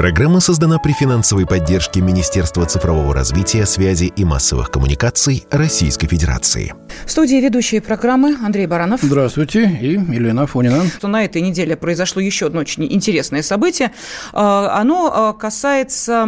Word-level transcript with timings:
Программа 0.00 0.40
создана 0.40 0.78
при 0.78 0.92
финансовой 0.92 1.44
поддержке 1.44 2.00
Министерства 2.00 2.64
цифрового 2.64 3.12
развития, 3.12 3.66
связи 3.66 4.06
и 4.06 4.24
массовых 4.24 4.70
коммуникаций 4.70 5.44
Российской 5.50 6.06
Федерации. 6.06 6.72
В 7.04 7.10
студии 7.10 7.36
ведущие 7.36 7.82
программы 7.82 8.34
Андрей 8.42 8.66
Баранов. 8.66 9.00
Здравствуйте. 9.02 9.68
И 9.78 9.92
Елена 9.96 10.46
Фонина. 10.46 10.86
Что 10.86 11.08
на 11.08 11.26
этой 11.26 11.42
неделе 11.42 11.76
произошло 11.76 12.22
еще 12.22 12.46
одно 12.46 12.60
очень 12.60 12.90
интересное 12.90 13.42
событие. 13.42 13.92
А, 14.32 14.80
оно 14.80 15.12
а, 15.12 15.32
касается 15.34 16.26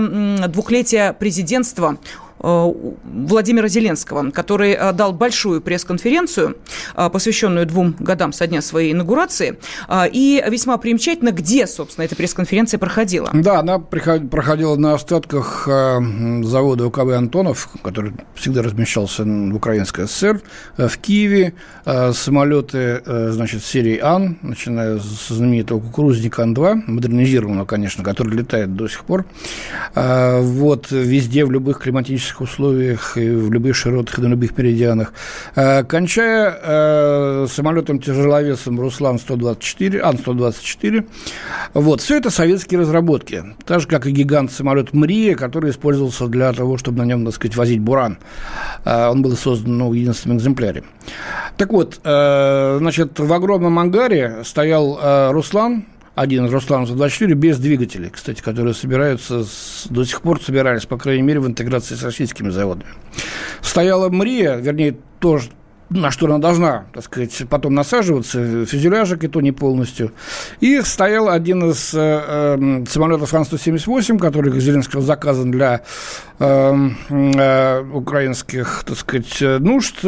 двухлетия 0.49 1.15
президентства 1.15 1.97
Владимира 2.39 3.69
Зеленского, 3.69 4.31
который 4.31 4.73
э, 4.73 4.93
дал 4.93 5.13
большую 5.13 5.61
пресс-конференцию, 5.61 6.57
э, 6.97 7.11
посвященную 7.11 7.67
двум 7.67 7.95
годам 7.99 8.33
со 8.33 8.47
дня 8.47 8.63
своей 8.63 8.93
инаугурации, 8.93 9.59
и 10.13 10.45
весьма 10.49 10.77
примечательно, 10.79 11.31
где, 11.31 11.67
собственно, 11.67 12.05
эта 12.05 12.17
пресс-конференция 12.17 12.79
проходила. 12.79 13.31
Да, 13.33 13.61
она 13.61 13.79
проходила 13.79 14.77
на 14.77 14.95
остатках 14.95 15.67
завода 15.67 16.87
УКВ 16.87 17.13
«Антонов», 17.13 17.69
который 17.83 18.13
всегда 18.35 18.63
размещался 18.63 19.25
в 19.25 19.55
Украинской 19.55 20.07
ССР, 20.07 20.41
в 20.77 20.99
Киеве. 20.99 21.55
Самолеты, 21.85 23.03
значит, 23.07 23.65
серии 23.65 23.99
«Ан», 23.99 24.39
начиная 24.43 24.99
с 24.99 25.29
знаменитого 25.29 25.81
кукурузника 25.81 26.43
Ан-2, 26.43 26.83
модернизированного, 26.87 27.67
конечно, 27.67 28.03
который 28.05 28.37
летает 28.37 28.75
до 28.75 28.89
сих 28.89 29.05
пор. 29.05 29.25
Вот, 29.95 30.91
везде, 30.91 31.45
в 31.45 31.51
любых 31.51 31.79
климатических 31.81 32.32
климатических 32.33 32.41
условиях 32.41 33.17
и 33.17 33.31
в 33.31 33.53
любых 33.53 33.77
широтах 33.77 34.19
и 34.19 34.23
на 34.23 34.29
любых 34.29 34.55
передианах. 34.55 35.13
Э, 35.55 35.85
кончая 35.85 36.59
э, 36.63 37.47
самолетом-тяжеловесом 37.51 38.81
Руслан-124, 38.81 39.99
Ан-124. 39.99 41.05
Вот, 41.75 42.01
все 42.01 42.17
это 42.17 42.31
советские 42.31 42.81
разработки. 42.81 43.45
Так 43.65 43.81
же, 43.81 43.89
как 43.89 44.07
и 44.07 44.11
гигант 44.11 44.53
самолет 44.53 44.93
Мрия, 44.93 45.35
который 45.35 45.71
использовался 45.71 46.27
для 46.27 46.53
того, 46.53 46.77
чтобы 46.79 46.99
на 46.99 47.05
нем, 47.05 47.25
так 47.25 47.35
сказать, 47.35 47.57
возить 47.57 47.81
буран. 47.81 48.19
Э, 48.85 49.09
он 49.09 49.23
был 49.23 49.37
создан 49.37 49.79
ну, 49.79 49.91
в 49.91 49.95
единственном 49.95 50.39
экземпляре. 50.39 50.85
Так 51.57 51.73
вот, 51.73 52.01
значит, 52.03 53.19
в 53.19 53.33
огромном 53.33 53.79
ангаре 53.79 54.39
стоял 54.43 55.33
Руслан, 55.33 55.85
один 56.15 56.47
из 56.47 56.53
Руслан-124 56.53 57.35
без 57.35 57.59
двигателей, 57.59 58.11
кстати, 58.11 58.43
которые 58.43 58.75
собираются, 58.75 59.45
до 59.89 60.05
сих 60.05 60.21
пор 60.21 60.43
собирались, 60.43 60.87
по 60.87 60.99
крайней 60.99 61.23
мере, 61.23 61.41
в 61.41 61.47
интеграции 61.47 61.95
с 61.95 62.03
российскими 62.03 62.51
заводами. 62.51 62.91
Стояла 63.63 64.11
МРИА, 64.11 64.57
вернее, 64.57 64.97
тоже 65.21 65.51
на 65.95 66.11
что 66.11 66.27
она 66.27 66.39
должна, 66.39 66.87
так 66.93 67.05
сказать, 67.05 67.43
потом 67.49 67.75
насаживаться, 67.75 68.65
фюзеляжик 68.67 69.25
и 69.25 69.29
то 69.29 69.41
не 69.41 69.53
полностью. 69.53 70.13
И 70.61 70.81
стоял 70.83 71.29
один 71.29 71.71
из 71.71 71.93
э, 71.95 71.99
э, 72.01 72.85
самолетов 72.89 73.33
Ан-178, 73.35 74.19
который 74.19 74.59
Зеленского 74.59 75.03
заказан 75.03 75.51
для 75.51 75.83
украинских, 77.93 78.85
так 78.87 78.97
сказать, 78.97 79.61
нужд. 79.61 80.05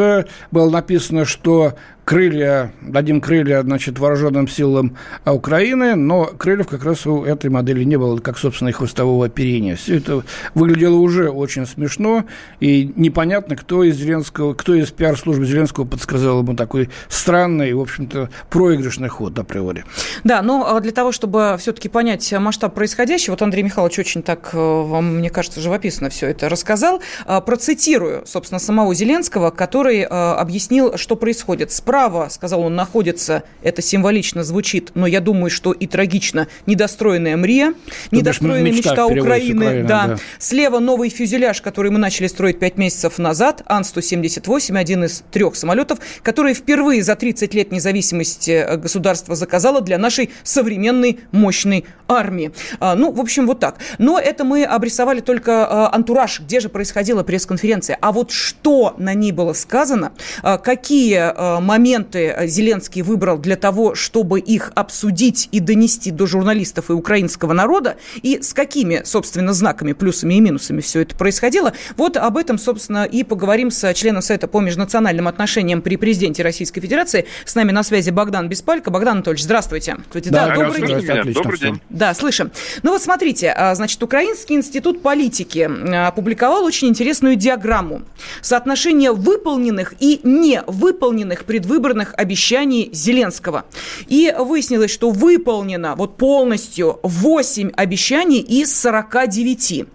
Было 0.51 0.71
написано, 0.71 1.25
что 1.25 1.75
крылья, 2.05 2.73
дадим 2.83 3.21
крылья, 3.21 3.63
значит, 3.63 3.99
вооруженным 3.99 4.47
силам 4.47 4.97
Украины, 5.25 5.95
но 5.95 6.27
крыльев 6.27 6.69
как 6.69 6.85
раз 6.85 7.07
у 7.07 7.25
этой 7.25 7.51
модели 7.51 7.83
не 7.85 7.97
было, 7.97 8.19
как, 8.19 8.39
собственно, 8.39 8.69
и 8.69 8.73
хвостового 8.73 9.27
оперения. 9.27 9.77
Все 9.77 9.97
это 9.97 10.23
выглядело 10.55 10.97
уже 10.97 11.31
очень 11.31 11.67
смешно, 11.67 12.25
и 12.61 12.93
непонятно, 12.97 13.57
кто 13.57 13.83
из 13.83 13.97
Зеленского, 13.97 14.55
кто 14.55 14.75
из 14.75 14.91
пиар-службы 14.91 15.47
Зеленского 15.47 15.85
подсказал 15.85 16.41
ему 16.41 16.55
такой 16.55 16.91
странный, 17.09 17.73
в 17.73 17.81
общем-то, 17.81 18.29
проигрышный 18.51 19.09
ход 19.09 19.39
априори. 19.39 19.85
Да, 20.25 20.43
но 20.43 20.67
а, 20.67 20.81
для 20.81 20.93
того, 20.93 21.13
чтобы 21.13 21.57
все-таки 21.59 21.89
понять 21.89 22.33
масштаб 22.39 22.75
происходящего, 22.75 23.33
вот 23.33 23.43
Андрей 23.43 23.63
Михайлович 23.63 23.99
очень 23.99 24.23
так, 24.23 24.51
э, 24.53 24.57
вам, 24.57 25.17
мне 25.17 25.31
кажется, 25.31 25.61
живописно 25.61 26.11
все 26.11 26.24
это 26.27 26.49
рассказал. 26.49 27.01
А, 27.27 27.41
процитирую, 27.41 28.25
собственно, 28.27 28.59
самого 28.59 28.95
Зеленского, 28.95 29.51
который 29.51 30.01
э, 30.01 30.07
объяснил, 30.07 30.97
что 30.97 31.17
происходит. 31.17 31.73
Справа 31.73 32.29
сказал 32.31 32.63
он, 32.63 32.75
находится, 32.75 33.45
это 33.63 33.83
символично 33.83 34.45
звучит, 34.45 34.93
но 34.95 35.07
я 35.07 35.21
думаю, 35.21 35.51
что 35.51 35.73
и 35.73 35.87
трагично, 35.87 36.49
недостроенная 36.67 37.37
МРИА, 37.37 37.75
недостроенная 38.11 38.73
мечта, 38.73 38.91
мечта 38.91 39.07
Украины. 39.07 39.65
Украины 39.67 39.89
да. 39.89 40.07
да. 40.07 40.19
Слева 40.39 40.79
новый 40.79 41.09
фюзеляж, 41.09 41.61
который 41.63 41.91
мы 41.91 41.99
начали 41.99 42.27
строить 42.27 42.59
5 42.59 42.77
месяцев 42.79 43.19
назад, 43.19 43.63
Ан-178, 43.67 44.79
один 44.79 45.05
из 45.05 45.23
трех 45.31 45.57
самолетов, 45.57 45.99
который 46.23 46.55
впервые 46.55 47.03
за 47.03 47.17
30 47.17 47.55
лет 47.55 47.73
независимости 47.73 48.51
э, 48.51 48.77
государства 48.77 49.35
заказало 49.35 49.81
для 49.81 49.99
нашей 49.99 50.31
современной 50.43 51.21
мощной 51.33 51.85
армии. 52.09 52.53
А, 52.81 52.95
ну, 52.95 53.11
в 53.13 53.21
общем, 53.21 53.47
вот 53.47 53.61
так. 53.61 53.79
Но 53.99 54.19
это 54.19 54.45
мы 54.45 54.65
обрисовали 54.65 55.21
только 55.21 55.67
а, 55.67 55.89
антураж, 56.15 56.41
где 56.41 56.61
же 56.61 56.69
происходила 56.69 57.23
пресс-конференция. 57.23 57.99
А 58.01 58.13
вот 58.13 58.31
что 58.31 58.95
на 58.99 59.15
ней 59.15 59.33
было 59.33 59.53
сказано, 59.53 60.13
а, 60.43 60.59
какие 60.59 61.61
моменты 61.61 61.85
моменты 61.85 62.35
э, 62.37 62.47
Зеленский 62.47 63.03
выбрал 63.03 63.39
для 63.39 63.57
того, 63.57 63.95
чтобы 63.95 64.41
их 64.41 64.73
обсудить 64.75 65.49
и 65.53 65.61
донести 65.61 66.11
до 66.11 66.27
журналистов 66.27 66.91
и 66.91 66.93
украинского 66.93 67.53
народа, 67.53 67.97
и 68.23 68.41
с 68.41 68.55
какими, 68.55 69.03
собственно, 69.05 69.53
знаками, 69.53 69.93
плюсами 69.93 70.35
и 70.35 70.41
минусами 70.41 70.81
все 70.81 71.01
это 71.01 71.17
происходило. 71.17 71.73
Вот 71.97 72.17
об 72.17 72.37
этом, 72.37 72.59
собственно, 72.59 73.05
и 73.05 73.25
поговорим 73.25 73.71
с 73.71 73.93
членом 73.95 74.23
Совета 74.23 74.49
по 74.49 74.61
межнациональным 74.61 75.29
отношениям 75.29 75.83
при 75.83 75.97
президенте 75.97 76.43
Российской 76.43 76.81
Федерации. 76.81 77.27
С 77.45 77.55
нами 77.55 77.73
на 77.73 77.83
связи 77.83 78.11
Богдан 78.11 78.49
Беспалько. 78.49 78.91
Богдан 78.91 79.17
Анатольевич, 79.17 79.45
здравствуйте. 79.45 79.97
здравствуйте. 80.11 80.31
Да, 80.31 80.49
да 80.49 80.55
добрый 80.55 80.87
день. 80.87 80.97
Отлично, 80.97 81.43
добрый 81.43 81.59
день. 81.59 81.81
Да, 81.91 82.15
слышим. 82.15 82.51
Ну 82.83 82.93
вот 82.93 83.03
смотрите, 83.03 83.51
а, 83.51 83.75
значит, 83.75 84.03
Украинский 84.03 84.57
институт 84.57 85.03
политики 85.03 85.69
опубликовал 85.95 86.65
очень 86.65 86.89
интересную 86.89 87.37
диаграмму. 87.37 88.03
Соотношение 88.41 89.13
выполненных 89.13 89.95
и 90.01 90.21
невыполненных 90.23 91.45
предвыборных 91.45 92.15
обещаний 92.17 92.91
Зеленского. 92.93 93.65
И 94.07 94.35
выяснилось, 94.39 94.91
что 94.91 95.11
выполнено 95.11 95.95
вот 95.97 96.17
полностью 96.17 97.01
8 97.03 97.71
обещаний 97.77 98.41
из 98.41 98.75
49. 98.81 99.87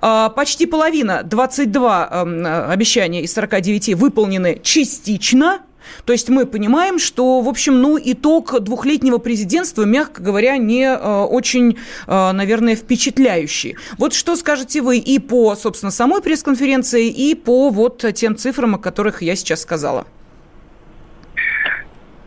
А, 0.00 0.28
почти 0.30 0.66
половина, 0.66 1.22
22 1.22 2.08
эм, 2.10 2.70
обещания 2.70 3.22
из 3.22 3.32
49 3.32 3.94
выполнены 3.94 4.60
частично, 4.62 5.60
то 6.04 6.12
есть 6.12 6.28
мы 6.28 6.46
понимаем, 6.46 6.98
что, 6.98 7.40
в 7.40 7.48
общем, 7.48 7.80
ну, 7.80 7.98
итог 8.02 8.60
двухлетнего 8.60 9.18
президентства, 9.18 9.84
мягко 9.84 10.22
говоря, 10.22 10.56
не 10.56 10.84
э, 10.84 11.24
очень, 11.24 11.78
э, 12.06 12.32
наверное, 12.32 12.76
впечатляющий. 12.76 13.76
Вот 13.98 14.14
что 14.14 14.36
скажете 14.36 14.82
вы 14.82 14.98
и 14.98 15.18
по, 15.18 15.54
собственно, 15.54 15.90
самой 15.90 16.22
пресс-конференции, 16.22 17.08
и 17.08 17.34
по 17.34 17.70
вот 17.70 18.04
тем 18.14 18.36
цифрам, 18.36 18.74
о 18.74 18.78
которых 18.78 19.22
я 19.22 19.36
сейчас 19.36 19.62
сказала? 19.62 20.06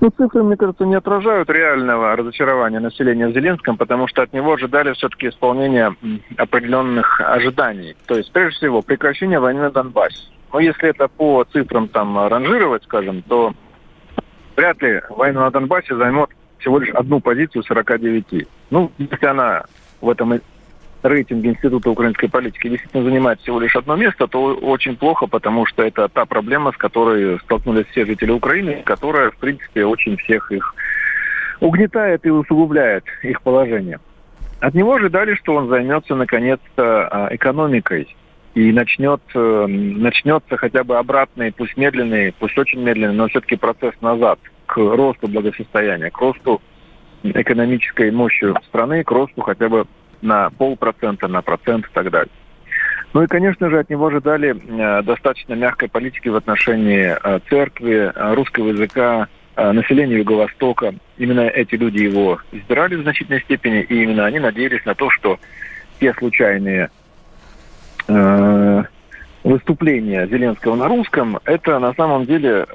Ну, 0.02 0.12
цифры, 0.16 0.44
мне 0.44 0.56
кажется, 0.56 0.86
не 0.86 0.94
отражают 0.94 1.50
реального 1.50 2.16
разочарования 2.16 2.80
населения 2.80 3.28
в 3.28 3.34
Зеленском, 3.34 3.76
потому 3.76 4.08
что 4.08 4.22
от 4.22 4.34
него 4.34 4.54
ожидали 4.54 4.94
все-таки 4.94 5.30
исполнения 5.30 5.96
определенных 6.38 7.20
ожиданий. 7.22 7.96
То 8.06 8.16
есть, 8.16 8.32
прежде 8.32 8.58
всего, 8.58 8.82
прекращение 8.84 9.40
войны 9.40 9.62
на 9.62 9.72
Донбассе. 9.72 10.35
Но 10.56 10.62
если 10.62 10.88
это 10.88 11.10
по 11.10 11.44
цифрам 11.52 11.90
там 11.90 12.18
ранжировать, 12.30 12.82
скажем, 12.86 13.22
то 13.24 13.54
вряд 14.56 14.82
ли 14.82 15.02
война 15.10 15.42
на 15.42 15.52
Донбассе 15.52 15.94
займет 15.98 16.30
всего 16.60 16.80
лишь 16.80 16.92
одну 16.92 17.20
позицию 17.20 17.62
49. 17.64 18.48
Ну, 18.70 18.90
если 18.98 19.26
она 19.26 19.66
в 20.00 20.10
этом 20.10 20.40
рейтинг 21.04 21.44
Института 21.44 21.90
украинской 21.90 22.30
политики 22.30 22.70
действительно 22.70 23.04
занимает 23.04 23.42
всего 23.42 23.60
лишь 23.60 23.76
одно 23.76 23.98
место, 23.98 24.28
то 24.28 24.56
очень 24.56 24.96
плохо, 24.96 25.28
потому 25.28 25.66
что 25.66 25.84
это 25.84 26.08
та 26.08 26.26
проблема, 26.26 26.72
с 26.72 26.78
которой 26.78 27.38
столкнулись 27.42 27.88
все 27.88 28.06
жители 28.06 28.32
Украины, 28.32 28.82
которая, 28.86 29.32
в 29.32 29.36
принципе, 29.36 29.84
очень 29.84 30.16
всех 30.16 30.54
их 30.54 30.74
угнетает 31.60 32.26
и 32.26 32.30
усугубляет 32.30 33.04
их 33.24 33.42
положение. 33.42 34.00
От 34.62 34.74
него 34.74 34.94
ожидали, 34.94 35.36
что 35.36 35.56
он 35.56 35.68
займется 35.68 36.16
наконец-то 36.16 37.10
а, 37.10 37.36
экономикой 37.36 38.16
и 38.56 38.72
начнет, 38.72 39.22
э, 39.36 39.66
начнется 39.68 40.58
хотя 40.58 40.84
бы 40.84 40.98
обратный, 40.98 41.52
пусть 41.52 41.78
медленный, 41.78 42.34
пусть 42.40 42.58
очень 42.58 42.80
медленный, 42.82 43.14
но 43.14 43.28
все-таки 43.28 43.58
процесс 43.58 43.94
назад 44.02 44.40
к 44.66 44.78
росту 44.78 45.28
благосостояния, 45.28 46.10
к 46.10 46.18
росту 46.18 46.62
экономической 47.24 48.12
мощи 48.12 48.54
страны, 48.68 49.04
к 49.04 49.12
росту 49.12 49.42
хотя 49.42 49.68
бы 49.68 49.86
на 50.22 50.50
полпроцента, 50.50 51.28
на 51.28 51.42
процент 51.42 51.86
и 51.86 51.90
так 51.94 52.10
далее. 52.10 52.32
Ну 53.14 53.24
и, 53.24 53.28
конечно 53.28 53.70
же, 53.70 53.80
от 53.80 53.90
него 53.90 54.08
ожидали 54.08 54.56
э, 54.56 55.04
достаточно 55.04 55.54
мягкой 55.54 55.90
политики 55.90 56.28
в 56.30 56.36
отношении 56.36 57.16
э, 57.22 57.40
церкви, 57.50 58.12
э, 58.14 58.34
русского 58.34 58.70
языка, 58.70 59.28
населения 59.58 60.18
Юго-Востока. 60.18 60.96
Именно 61.18 61.48
эти 61.48 61.76
люди 61.76 62.00
его 62.00 62.42
избирали 62.52 62.96
в 62.96 63.04
значительной 63.04 63.40
степени, 63.40 63.84
и 63.84 64.04
именно 64.04 64.26
они 64.26 64.40
надеялись 64.40 64.84
на 64.84 64.96
то, 64.96 65.10
что 65.10 65.40
те 65.98 66.14
случайные 66.14 66.90
выступления 69.46 70.28
Зеленского 70.28 70.76
на 70.76 70.88
русском, 70.88 71.40
это 71.46 71.80
на 71.80 71.94
самом 71.94 72.26
деле 72.26 72.66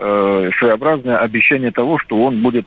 своеобразное 0.58 1.19
обещание 1.19 1.70
того, 1.70 1.99
что 1.99 2.17
он 2.25 2.43
будет 2.43 2.67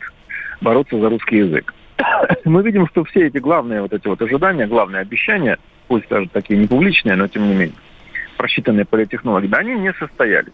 бороться 0.61 0.99
за 0.99 1.09
русский 1.09 1.37
язык. 1.37 1.73
Мы 2.45 2.61
видим, 2.61 2.87
что 2.87 3.03
все 3.05 3.27
эти 3.27 3.39
главные 3.39 3.81
вот 3.81 3.93
эти 3.93 4.07
вот 4.07 4.21
ожидания, 4.21 4.67
главные 4.67 5.01
обещания– 5.01 5.57
пусть 5.87 6.07
даже 6.09 6.27
такие 6.29 6.59
не 6.59 6.67
публичные, 6.67 7.15
но 7.15 7.27
тем 7.27 7.47
не 7.47 7.53
менее, 7.53 7.75
просчитанные 8.37 8.85
политтехнологами, 8.85 9.55
они 9.55 9.75
не 9.75 9.93
состоялись. 9.93 10.53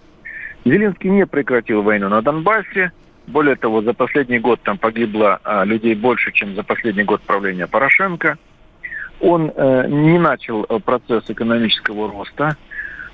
Зеленский 0.66 1.10
не 1.10 1.26
прекратил 1.26 1.82
войну 1.82 2.10
на 2.10 2.22
Донбассе. 2.22 2.92
Более 3.28 3.56
того, 3.56 3.82
за 3.82 3.94
последний 3.94 4.40
год 4.40 4.60
там 4.64 4.78
погибло 4.78 5.40
а, 5.44 5.64
людей 5.64 5.96
больше, 5.96 6.32
чем 6.32 6.56
за 6.56 6.64
последний 6.64 7.04
год 7.04 7.22
правления 7.22 7.68
Порошенко. 7.68 8.38
Он 9.22 9.52
э, 9.56 9.88
не 9.88 10.18
начал 10.18 10.66
э, 10.68 10.80
процесс 10.80 11.24
экономического 11.28 12.12
роста. 12.12 12.58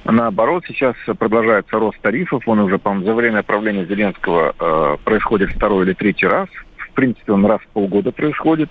Наоборот, 0.05 0.63
сейчас 0.67 0.95
продолжается 1.17 1.79
рост 1.79 1.99
тарифов. 1.99 2.47
Он 2.47 2.59
уже, 2.59 2.77
по-моему, 2.77 3.05
за 3.05 3.13
время 3.15 3.41
правления 3.41 3.85
Зеленского 3.85 4.53
э, 4.57 4.97
происходит 5.03 5.49
второй 5.49 5.85
или 5.85 5.93
третий 5.93 6.27
раз. 6.27 6.47
В 6.77 6.91
принципе, 6.91 7.31
он 7.33 7.43
раз 7.45 7.59
в 7.61 7.67
полгода 7.69 8.11
происходит. 8.11 8.69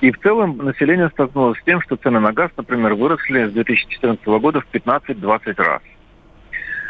И 0.00 0.10
в 0.10 0.18
целом 0.20 0.56
население 0.56 1.10
столкнулось 1.10 1.58
с 1.58 1.64
тем, 1.64 1.82
что 1.82 1.96
цены 1.96 2.20
на 2.20 2.32
газ, 2.32 2.50
например, 2.56 2.94
выросли 2.94 3.48
с 3.48 3.52
2014 3.52 4.26
года 4.26 4.62
в 4.62 4.66
15-20 4.72 5.62
раз. 5.62 5.82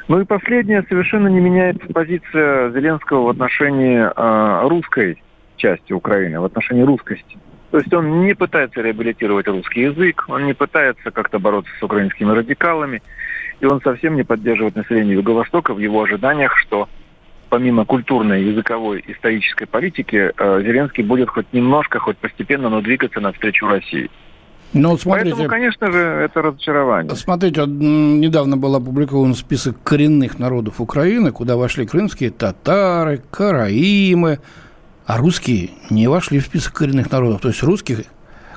Ну 0.06 0.20
и 0.20 0.24
последнее, 0.24 0.84
совершенно 0.88 1.26
не 1.26 1.40
меняется 1.40 1.86
позиция 1.92 2.70
Зеленского 2.70 3.22
в 3.24 3.28
отношении 3.30 3.98
э, 3.98 4.68
русской 4.68 5.20
части 5.56 5.92
Украины, 5.92 6.40
в 6.40 6.44
отношении 6.44 6.82
русскости. 6.82 7.36
То 7.72 7.78
есть 7.78 7.92
он 7.92 8.22
не 8.22 8.34
пытается 8.34 8.80
реабилитировать 8.80 9.46
русский 9.46 9.82
язык, 9.82 10.24
он 10.28 10.46
не 10.46 10.54
пытается 10.54 11.10
как-то 11.10 11.38
бороться 11.38 11.70
с 11.78 11.82
украинскими 11.82 12.32
радикалами, 12.32 13.02
и 13.60 13.66
он 13.66 13.80
совсем 13.82 14.16
не 14.16 14.22
поддерживает 14.22 14.76
население 14.76 15.14
Юго-Востока 15.14 15.74
в 15.74 15.78
его 15.78 16.02
ожиданиях, 16.02 16.56
что 16.56 16.88
помимо 17.50 17.84
культурной, 17.84 18.44
языковой, 18.44 19.04
исторической 19.06 19.66
политики, 19.66 20.32
э, 20.36 20.62
Зеленский 20.62 21.02
будет 21.02 21.28
хоть 21.28 21.52
немножко, 21.52 21.98
хоть 21.98 22.16
постепенно, 22.16 22.70
но 22.70 22.80
двигаться 22.80 23.20
навстречу 23.20 23.66
России. 23.66 24.10
Ну, 24.72 24.96
смотрите, 24.96 25.30
Поэтому, 25.30 25.48
конечно 25.48 25.90
же, 25.90 25.98
это 25.98 26.42
разочарование. 26.42 27.14
Смотрите, 27.16 27.62
недавно 27.66 28.56
был 28.56 28.76
опубликован 28.76 29.34
список 29.34 29.82
коренных 29.82 30.38
народов 30.38 30.80
Украины, 30.80 31.32
куда 31.32 31.56
вошли 31.56 31.86
крымские 31.86 32.30
татары, 32.30 33.20
караимы, 33.32 34.38
а 35.06 35.18
русские 35.18 35.70
не 35.90 36.06
вошли 36.06 36.38
в 36.38 36.44
список 36.44 36.72
коренных 36.72 37.10
народов. 37.10 37.40
То 37.40 37.48
есть 37.48 37.64
русских 37.64 38.02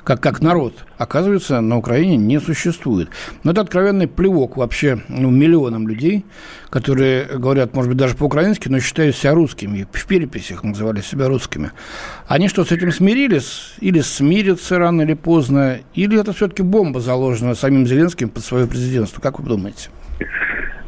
как, 0.04 0.20
как 0.20 0.42
народ, 0.42 0.84
оказывается, 0.98 1.60
на 1.60 1.78
Украине 1.78 2.16
не 2.16 2.38
существует. 2.38 3.08
Но 3.42 3.52
это 3.52 3.62
откровенный 3.62 4.06
плевок 4.06 4.56
вообще 4.56 5.00
ну, 5.08 5.30
миллионам 5.30 5.88
людей, 5.88 6.24
которые 6.70 7.24
говорят, 7.24 7.74
может 7.74 7.88
быть, 7.88 7.98
даже 7.98 8.14
по-украински, 8.14 8.68
но 8.68 8.80
считают 8.80 9.16
себя 9.16 9.34
русскими. 9.34 9.86
В 9.90 10.06
переписях 10.06 10.62
называли 10.62 11.00
себя 11.00 11.28
русскими. 11.28 11.72
Они 12.28 12.48
что, 12.48 12.64
с 12.64 12.72
этим 12.72 12.92
смирились? 12.92 13.74
Или 13.80 14.00
смирятся 14.00 14.78
рано 14.78 15.02
или 15.02 15.14
поздно? 15.14 15.78
Или 15.94 16.20
это 16.20 16.32
все-таки 16.32 16.62
бомба, 16.62 17.00
заложенная 17.00 17.54
самим 17.54 17.86
Зеленским 17.86 18.28
под 18.28 18.44
свое 18.44 18.66
президентство? 18.66 19.20
Как 19.20 19.40
вы 19.40 19.48
думаете? 19.48 19.88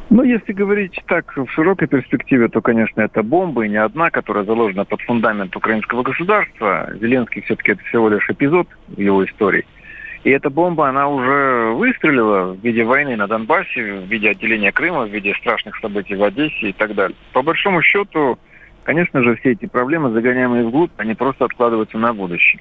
Ну, 0.09 0.23
если 0.23 0.53
говорить 0.53 1.01
так 1.07 1.37
в 1.37 1.49
широкой 1.51 1.89
перспективе, 1.89 2.49
то, 2.49 2.61
конечно, 2.61 3.01
это 3.01 3.25
бомба, 3.25 3.65
и 3.65 3.69
не 3.69 3.77
одна, 3.77 4.11
которая 4.11 4.45
заложена 4.45 4.85
под 4.85 5.01
фундамент 5.03 5.57
украинского 5.57 6.03
государства. 6.03 6.89
Зеленский 7.01 7.43
все-таки 7.43 7.73
это 7.73 7.83
всего 7.85 8.09
лишь 8.09 8.29
эпизод 8.31 8.69
его 8.97 9.25
истории. 9.25 9.67
И 10.23 10.31
эта 10.31 10.49
бомба, 10.49 10.89
она 10.89 11.09
уже 11.09 11.73
выстрелила 11.75 12.53
в 12.53 12.61
виде 12.65 12.85
войны 12.85 13.17
на 13.17 13.27
Донбассе, 13.27 14.01
в 14.01 14.07
виде 14.07 14.31
отделения 14.31 14.71
Крыма, 14.71 15.07
в 15.07 15.11
виде 15.11 15.35
страшных 15.35 15.77
событий 15.79 16.15
в 16.15 16.23
Одессе 16.23 16.71
и 16.71 16.73
так 16.73 16.95
далее. 16.95 17.17
По 17.33 17.43
большому 17.43 17.83
счету, 17.83 18.39
конечно 18.85 19.23
же, 19.23 19.37
все 19.37 19.53
эти 19.53 19.67
проблемы, 19.67 20.11
загоняемые 20.11 20.65
вглубь, 20.65 20.93
они 20.99 21.15
просто 21.15 21.45
откладываются 21.45 21.99
на 21.99 22.13
будущее. 22.13 22.61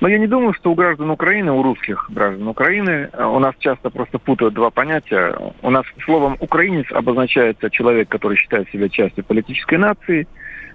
Но 0.00 0.08
я 0.08 0.18
не 0.18 0.26
думаю, 0.26 0.52
что 0.54 0.72
у 0.72 0.74
граждан 0.74 1.10
Украины, 1.10 1.52
у 1.52 1.62
русских 1.62 2.10
граждан 2.10 2.48
Украины, 2.48 3.08
э, 3.12 3.24
у 3.24 3.38
нас 3.38 3.54
часто 3.58 3.90
просто 3.90 4.18
путают 4.18 4.54
два 4.54 4.70
понятия. 4.70 5.36
У 5.62 5.70
нас 5.70 5.84
словом 6.04 6.36
«украинец» 6.40 6.86
обозначается 6.90 7.70
человек, 7.70 8.08
который 8.08 8.36
считает 8.36 8.68
себя 8.70 8.88
частью 8.88 9.24
политической 9.24 9.78
нации, 9.78 10.26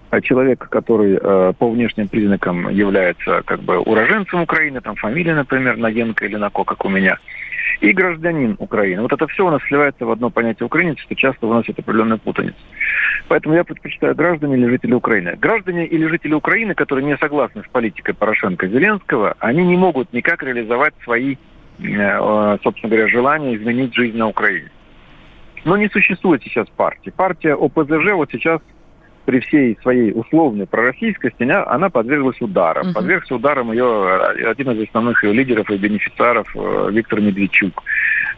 а 0.10 0.22
человек, 0.22 0.68
который 0.70 1.20
э, 1.22 1.54
по 1.58 1.70
внешним 1.70 2.08
признакам 2.08 2.70
является 2.70 3.44
как 3.44 3.62
бы 3.62 3.78
уроженцем 3.78 4.42
Украины, 4.42 4.82
там 4.82 4.96
фамилия, 4.96 5.36
например, 5.36 5.78
Нагенко 5.78 6.26
или 6.26 6.36
Нако, 6.36 6.64
как 6.64 6.86
у 6.86 6.90
меня– 6.90 7.18
и 7.82 7.92
гражданин 7.94 8.56
Украины. 8.60 9.02
Вот 9.02 9.14
это 9.14 9.28
все 9.28 9.48
у 9.48 9.50
нас 9.50 9.62
сливается 9.68 10.06
в 10.06 10.12
одно 10.12 10.30
понятие 10.30 10.66
украинец, 10.66 11.00
что 11.00 11.16
часто 11.16 11.48
выносит 11.48 11.80
определенную 11.80 12.20
путаницу. 12.20 12.58
Поэтому 13.28 13.56
я 13.56 13.64
предпочитаю 13.64 14.16
граждане 14.16 14.58
или 14.58 14.68
жители 14.68 14.94
Украины. 14.94 15.36
Граждане 15.36 15.86
или 15.86 16.08
жители 16.08 16.34
Украины, 16.34 16.74
которые 16.74 17.06
не 17.06 17.18
согласны 17.18 17.64
с 17.64 17.72
политикой 17.72 18.14
Порошенко 18.14 18.68
Зеленского, 18.68 19.36
они 19.40 19.64
не 19.64 19.78
могут 19.78 20.12
никак 20.14 20.44
реализовать 20.44 20.94
свои, 21.04 21.36
э, 21.80 22.58
собственно 22.64 22.90
говоря, 22.90 23.08
желания 23.08 23.56
изменить 23.56 23.94
жизнь 23.94 24.18
на 24.18 24.28
Украине. 24.28 24.70
Но 25.66 25.78
не 25.78 25.90
существует 25.90 26.42
сейчас 26.44 26.68
партии. 26.70 27.10
Партия 27.10 27.54
ОПЗЖ 27.54 28.14
вот 28.14 28.32
сейчас 28.32 28.62
при 29.30 29.42
всей 29.42 29.78
своей 29.84 30.12
условной 30.12 30.66
пророссийскости, 30.66 31.44
она 31.44 31.92
подверглась 31.92 32.42
ударам. 32.42 32.88
Угу. 32.88 32.94
Подвергся 32.96 33.36
ударам 33.36 33.72
ее 33.72 33.86
э, 33.86 34.50
один 34.50 34.72
из 34.72 34.88
основных 34.88 35.24
ее 35.24 35.34
лидеров 35.34 35.70
и 35.70 35.78
бенефициаров 35.78 36.48
э, 36.56 36.90
Виктор 36.92 37.22
Медведчук. 37.22 37.84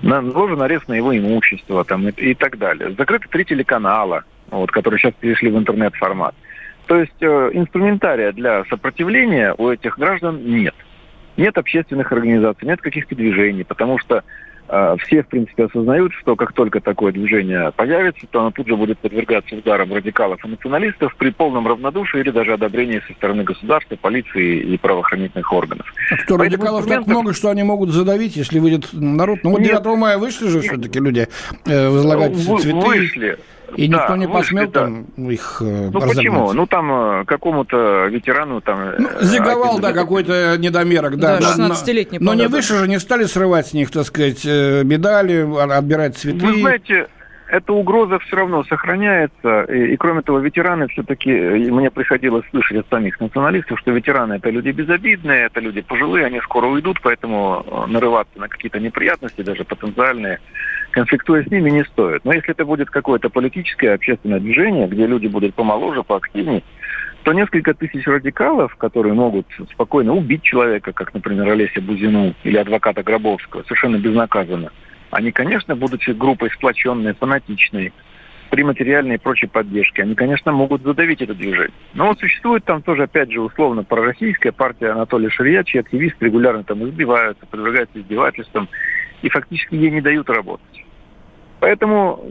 Наложен 0.02 0.62
арест 0.62 0.90
на 0.90 0.94
его 0.96 1.18
имущество 1.18 1.86
там, 1.86 2.10
и, 2.10 2.12
и 2.12 2.34
так 2.34 2.58
далее. 2.58 2.94
Закрыты 2.98 3.30
три 3.30 3.46
телеканала, 3.46 4.26
вот, 4.52 4.72
которые 4.72 5.00
сейчас 5.00 5.14
перешли 5.20 5.50
в 5.50 5.58
интернет-формат. 5.58 6.36
То 6.88 7.00
есть 7.00 7.22
э, 7.22 7.50
инструментария 7.54 8.32
для 8.32 8.64
сопротивления 8.66 9.56
у 9.58 9.70
этих 9.70 9.98
граждан 9.98 10.44
нет. 10.46 10.76
Нет 11.38 11.58
общественных 11.58 12.12
организаций, 12.12 12.68
нет 12.68 12.82
каких-то 12.82 13.16
движений, 13.16 13.64
потому 13.64 13.98
что 13.98 14.24
а, 14.74 14.96
все, 14.98 15.22
в 15.22 15.28
принципе, 15.28 15.66
осознают, 15.66 16.14
что 16.14 16.38
как 16.38 16.54
только 16.54 16.80
такое 16.80 17.12
движение 17.12 17.74
появится, 17.76 18.26
то 18.32 18.40
оно 18.40 18.52
тут 18.52 18.70
же 18.70 18.78
будет 18.78 19.00
подвергаться 19.00 19.54
ударам 19.54 19.94
радикалов 19.94 20.44
и 20.46 20.48
националистов 20.48 21.14
при 21.18 21.32
полном 21.32 21.68
равнодушии 21.68 22.22
или 22.22 22.30
даже 22.30 22.54
одобрении 22.54 23.02
со 23.06 23.14
стороны 23.14 23.44
государства, 23.44 23.98
полиции 23.98 24.60
и 24.60 24.78
правоохранительных 24.78 25.52
органов. 25.52 25.94
А 26.10 26.16
что, 26.16 26.38
радикалов 26.38 26.84
инструментов... 26.84 27.06
так 27.06 27.08
много, 27.08 27.34
что 27.34 27.50
они 27.50 27.64
могут 27.64 27.90
задавить, 27.90 28.38
если 28.38 28.60
выйдет 28.60 28.88
народ? 28.94 29.40
Ну, 29.44 29.52
вот 29.52 29.62
9 29.62 29.86
мая 29.98 30.18
вышли 30.18 30.48
же 30.48 30.62
все-таки 30.62 31.00
люди 31.00 31.28
э, 31.66 31.90
возлагать 31.90 32.38
цветы. 32.38 32.74
Вышли. 32.74 33.38
И 33.76 33.88
да, 33.88 33.98
никто 33.98 34.16
не 34.16 34.28
посмел 34.28 34.66
вышли, 34.66 34.74
там 34.74 35.06
да. 35.16 35.32
их 35.32 35.58
э, 35.62 35.90
Ну 35.92 36.00
разогнать. 36.00 36.18
почему? 36.18 36.54
Ну 36.54 36.66
там 36.68 36.92
э, 36.92 37.26
какому-то 37.26 38.06
ветерану 38.08 38.62
там... 38.62 38.94
Ну, 38.98 39.10
э, 39.10 39.24
зиговал, 39.24 39.80
да, 39.80 39.94
какой-то 39.94 40.58
недомерок, 40.58 41.18
да. 41.18 41.40
Да, 41.40 41.56
16-летний. 41.56 42.20
Но, 42.20 42.34
но 42.34 42.42
не 42.42 42.48
выше 42.48 42.78
же 42.78 42.88
не 42.88 43.00
стали 43.00 43.26
срывать 43.26 43.68
с 43.68 43.74
них, 43.74 43.92
так 43.92 44.06
сказать, 44.06 44.44
медали, 44.46 45.48
отбирать 45.72 46.18
цветы. 46.18 46.46
Вы 46.46 46.60
знаете, 46.60 47.08
эта 47.52 47.74
угроза 47.74 48.18
все 48.20 48.38
равно 48.38 48.64
сохраняется. 48.64 49.64
И, 49.64 49.94
и 49.94 49.98
кроме 49.98 50.22
того, 50.22 50.40
ветераны 50.40 50.88
все-таки, 50.88 51.32
мне 51.32 51.92
приходилось 51.92 52.46
слышать 52.50 52.78
от 52.78 52.88
самих 52.90 53.20
националистов, 53.20 53.78
что 53.80 53.92
ветераны 53.92 54.36
это 54.36 54.50
люди 54.50 54.70
безобидные, 54.70 55.48
это 55.48 55.60
люди 55.60 55.82
пожилые, 55.82 56.28
они 56.28 56.40
скоро 56.40 56.68
уйдут, 56.68 57.02
поэтому 57.04 57.86
нарываться 57.88 58.40
на 58.40 58.48
какие-то 58.48 58.80
неприятности, 58.80 59.42
даже 59.42 59.66
потенциальные, 59.66 60.40
конфликтуя 60.92 61.44
с 61.44 61.52
ними, 61.52 61.70
не 61.72 61.84
стоит. 61.84 62.24
Но 62.24 62.32
если 62.32 62.52
это 62.52 62.64
будет 62.64 62.90
какое-то 62.90 63.30
политическое 63.30 63.96
общественное 63.96 64.40
движение, 64.40 64.88
где 64.88 65.06
люди 65.06 65.28
будут 65.28 65.54
помоложе, 65.54 66.04
поактивнее, 66.04 66.64
то 67.24 67.34
несколько 67.34 67.74
тысяч 67.74 68.08
радикалов, 68.08 68.74
которые 68.78 69.14
могут 69.14 69.46
спокойно 69.74 70.14
убить 70.14 70.44
человека, 70.44 70.94
как, 70.94 71.14
например, 71.14 71.50
Олеся 71.50 71.82
Бузину 71.82 72.34
или 72.46 72.56
адвоката 72.56 73.04
Гробовского, 73.04 73.64
совершенно 73.64 73.98
безнаказанно, 73.98 74.72
они, 75.12 75.32
конечно, 75.32 75.76
будучи 75.76 76.12
группой 76.12 76.50
сплоченной, 76.52 77.14
фанатичной, 77.14 77.94
при 78.50 78.64
материальной 78.64 79.16
и 79.16 79.18
прочей 79.18 79.48
поддержке, 79.48 80.04
они, 80.04 80.14
конечно, 80.14 80.52
могут 80.52 80.82
задавить 80.84 81.22
это 81.22 81.34
движение. 81.34 81.72
Но 81.94 82.08
вот 82.08 82.20
существует 82.20 82.66
там 82.66 82.82
тоже, 82.82 83.04
опять 83.04 83.32
же, 83.32 83.40
условно 83.40 83.84
пророссийская 83.84 84.52
партия 84.52 84.90
Анатолия 84.90 85.30
Шария, 85.30 85.64
чьи 85.64 85.80
активисты 85.80 86.26
регулярно 86.26 86.64
там 86.66 86.84
избиваются, 86.84 87.46
подвергаются 87.46 88.00
издевательствам, 88.00 88.68
и 89.22 89.30
фактически 89.30 89.76
ей 89.76 89.90
не 89.90 90.02
дают 90.02 90.30
работать. 90.30 90.86
Поэтому 91.62 92.22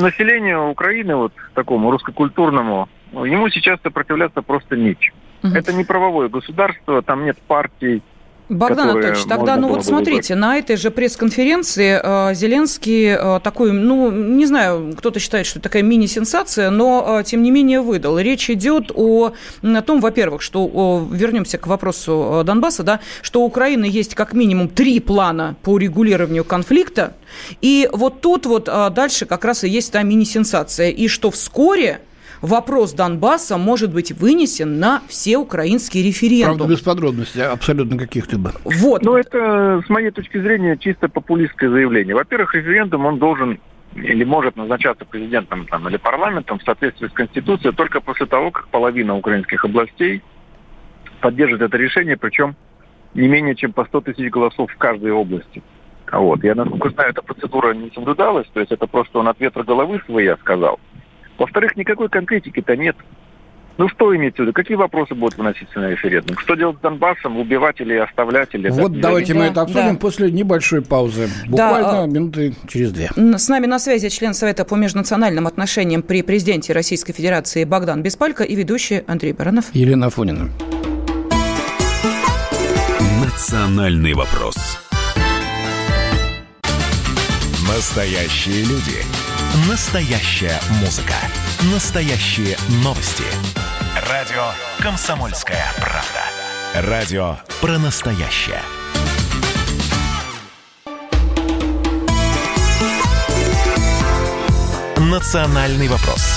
населению 0.00 0.68
Украины, 0.68 1.14
вот 1.14 1.32
такому 1.54 1.92
русскокультурному, 1.92 2.88
ему 3.12 3.48
сейчас 3.50 3.78
сопротивляться 3.82 4.42
просто 4.42 4.76
нечем. 4.76 5.14
Угу. 5.44 5.54
Это 5.54 5.72
не 5.72 5.84
правовое 5.84 6.28
государство, 6.28 7.02
там 7.02 7.24
нет 7.24 7.38
партий, 7.46 8.02
Богдан 8.48 8.90
Анатольевич, 8.90 9.24
тогда, 9.24 9.56
ну 9.56 9.68
вот 9.68 9.84
смотрите, 9.84 10.34
выбрать. 10.34 10.40
на 10.40 10.56
этой 10.58 10.76
же 10.76 10.90
пресс-конференции 10.90 12.00
э, 12.02 12.34
Зеленский 12.34 13.08
э, 13.08 13.40
такой, 13.40 13.72
ну, 13.72 14.10
не 14.10 14.46
знаю, 14.46 14.94
кто-то 14.96 15.20
считает, 15.20 15.46
что 15.46 15.60
такая 15.60 15.82
мини-сенсация, 15.82 16.70
но, 16.70 17.20
э, 17.20 17.24
тем 17.24 17.42
не 17.42 17.50
менее, 17.50 17.82
выдал. 17.82 18.18
Речь 18.18 18.48
идет 18.48 18.90
о, 18.94 19.32
о 19.62 19.82
том, 19.82 20.00
во-первых, 20.00 20.40
что, 20.40 21.06
вернемся 21.12 21.58
к 21.58 21.66
вопросу 21.66 22.42
Донбасса, 22.44 22.82
да, 22.82 23.00
что 23.20 23.42
у 23.42 23.44
Украины 23.44 23.84
есть 23.84 24.14
как 24.14 24.32
минимум 24.32 24.68
три 24.68 25.00
плана 25.00 25.56
по 25.62 25.76
регулированию 25.76 26.44
конфликта, 26.44 27.14
и 27.60 27.88
вот 27.92 28.22
тут 28.22 28.46
вот 28.46 28.64
дальше 28.64 29.26
как 29.26 29.44
раз 29.44 29.64
и 29.64 29.68
есть 29.68 29.92
та 29.92 30.02
мини-сенсация, 30.02 30.90
и 30.90 31.08
что 31.08 31.30
вскоре 31.30 32.00
вопрос 32.40 32.92
Донбасса 32.92 33.58
может 33.58 33.92
быть 33.92 34.12
вынесен 34.12 34.78
на 34.78 35.02
всеукраинский 35.08 36.06
референдум. 36.06 36.58
Правда, 36.58 36.74
без 36.74 36.80
подробностей, 36.80 37.44
абсолютно 37.44 37.98
каких-либо. 37.98 38.52
Вот. 38.64 39.02
Но 39.02 39.18
это, 39.18 39.82
с 39.84 39.88
моей 39.88 40.10
точки 40.10 40.40
зрения, 40.40 40.76
чисто 40.76 41.08
популистское 41.08 41.70
заявление. 41.70 42.14
Во-первых, 42.14 42.54
референдум, 42.54 43.06
он 43.06 43.18
должен 43.18 43.58
или 43.94 44.24
может 44.24 44.56
назначаться 44.56 45.04
президентом 45.04 45.66
там, 45.66 45.88
или 45.88 45.96
парламентом 45.96 46.58
в 46.58 46.62
соответствии 46.62 47.08
с 47.08 47.12
Конституцией 47.12 47.74
только 47.74 48.00
после 48.00 48.26
того, 48.26 48.50
как 48.50 48.68
половина 48.68 49.16
украинских 49.16 49.64
областей 49.64 50.22
поддержит 51.20 51.62
это 51.62 51.76
решение, 51.76 52.16
причем 52.16 52.54
не 53.14 53.28
менее 53.28 53.54
чем 53.54 53.72
по 53.72 53.84
100 53.84 54.02
тысяч 54.02 54.30
голосов 54.30 54.70
в 54.70 54.76
каждой 54.76 55.10
области. 55.10 55.62
Вот. 56.12 56.42
Я, 56.44 56.54
насколько 56.54 56.90
знаю, 56.90 57.10
эта 57.10 57.22
процедура 57.22 57.74
не 57.74 57.90
соблюдалась, 57.94 58.46
то 58.52 58.60
есть 58.60 58.72
это 58.72 58.86
просто 58.86 59.18
он 59.18 59.28
от 59.28 59.40
ветра 59.40 59.62
головы 59.62 60.00
своя 60.06 60.36
сказал. 60.36 60.78
Во-вторых, 61.38 61.76
никакой 61.76 62.08
конкретики-то 62.08 62.76
нет. 62.76 62.96
Ну 63.78 63.88
что 63.88 64.14
иметь 64.16 64.34
в 64.34 64.40
виду? 64.40 64.52
Какие 64.52 64.76
вопросы 64.76 65.14
будут 65.14 65.38
выноситься 65.38 65.78
на 65.78 65.90
референдум? 65.90 66.36
Что 66.38 66.56
делать 66.56 66.78
с 66.78 66.80
Донбассом? 66.80 67.38
Убивать 67.38 67.80
или 67.80 67.94
оставлять? 67.94 68.48
Или 68.52 68.70
вот 68.70 68.90
это? 68.90 69.00
давайте 69.00 69.34
да, 69.34 69.38
мы 69.38 69.44
это 69.46 69.62
обсудим 69.62 69.92
да. 69.92 70.00
после 70.00 70.32
небольшой 70.32 70.82
паузы. 70.82 71.28
Буквально 71.46 71.92
да, 71.92 72.06
минуты 72.06 72.56
через 72.66 72.90
две. 72.90 73.10
С 73.14 73.48
нами 73.48 73.66
на 73.66 73.78
связи 73.78 74.08
член 74.08 74.34
Совета 74.34 74.64
по 74.64 74.74
межнациональным 74.74 75.46
отношениям 75.46 76.02
при 76.02 76.22
президенте 76.22 76.72
Российской 76.72 77.12
Федерации 77.12 77.62
Богдан 77.62 78.02
Беспалько 78.02 78.42
и 78.42 78.56
ведущий 78.56 79.04
Андрей 79.06 79.32
Баранов. 79.32 79.66
Елена 79.72 80.06
Афонина. 80.06 80.48
Национальный 83.24 84.14
вопрос. 84.14 84.56
Настоящие 87.68 88.64
люди. 88.64 89.37
Настоящая 89.56 90.60
музыка. 90.80 91.14
Настоящие 91.72 92.56
новости. 92.84 93.24
Радио 94.10 94.50
«Комсомольская 94.78 95.64
правда». 95.80 96.88
Радио 96.88 97.36
про 97.60 97.78
настоящее. 97.78 98.60
«Национальный 104.98 105.88
вопрос» 105.88 106.27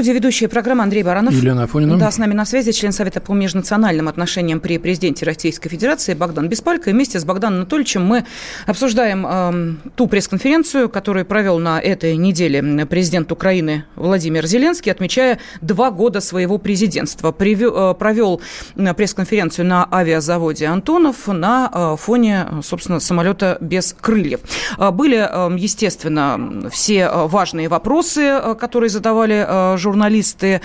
студии 0.00 0.12
ведущая 0.12 0.48
программа 0.48 0.84
Андрей 0.84 1.02
Баранов. 1.02 1.34
Елена 1.34 1.64
Афонина. 1.64 1.98
Да, 1.98 2.10
с 2.10 2.16
нами 2.16 2.32
на 2.32 2.46
связи 2.46 2.72
член 2.72 2.90
Совета 2.90 3.20
по 3.20 3.34
межнациональным 3.34 4.08
отношениям 4.08 4.58
при 4.58 4.78
президенте 4.78 5.26
Российской 5.26 5.68
Федерации 5.68 6.14
Богдан 6.14 6.48
Беспалько. 6.48 6.88
И 6.88 6.94
вместе 6.94 7.20
с 7.20 7.24
Богданом 7.26 7.58
Анатольевичем 7.60 8.02
мы 8.02 8.24
обсуждаем 8.66 9.26
э, 9.28 9.90
ту 9.96 10.06
пресс-конференцию, 10.06 10.88
которую 10.88 11.26
провел 11.26 11.58
на 11.58 11.78
этой 11.78 12.16
неделе 12.16 12.86
президент 12.86 13.30
Украины 13.30 13.84
Владимир 13.94 14.46
Зеленский, 14.46 14.90
отмечая 14.90 15.38
два 15.60 15.90
года 15.90 16.22
своего 16.22 16.56
президентства. 16.56 17.30
Привел, 17.30 17.90
э, 17.90 17.94
провел 17.94 18.40
пресс-конференцию 18.74 19.66
на 19.66 19.86
авиазаводе 19.92 20.64
«Антонов» 20.64 21.28
на 21.28 21.70
э, 21.70 21.96
фоне, 21.98 22.46
собственно, 22.62 23.00
самолета 23.00 23.58
без 23.60 23.94
крыльев. 24.00 24.40
Э, 24.78 24.92
были, 24.92 25.18
э, 25.30 25.58
естественно, 25.58 26.70
все 26.70 27.10
важные 27.10 27.68
вопросы, 27.68 28.22
э, 28.22 28.54
которые 28.58 28.88
задавали 28.88 29.44
э, 29.46 29.76
журналисты 29.90 30.60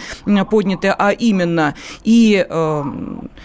подняты, 0.49 0.89
а 0.89 1.09
именно 1.09 1.73
и 2.03 2.45
э, 2.47 2.83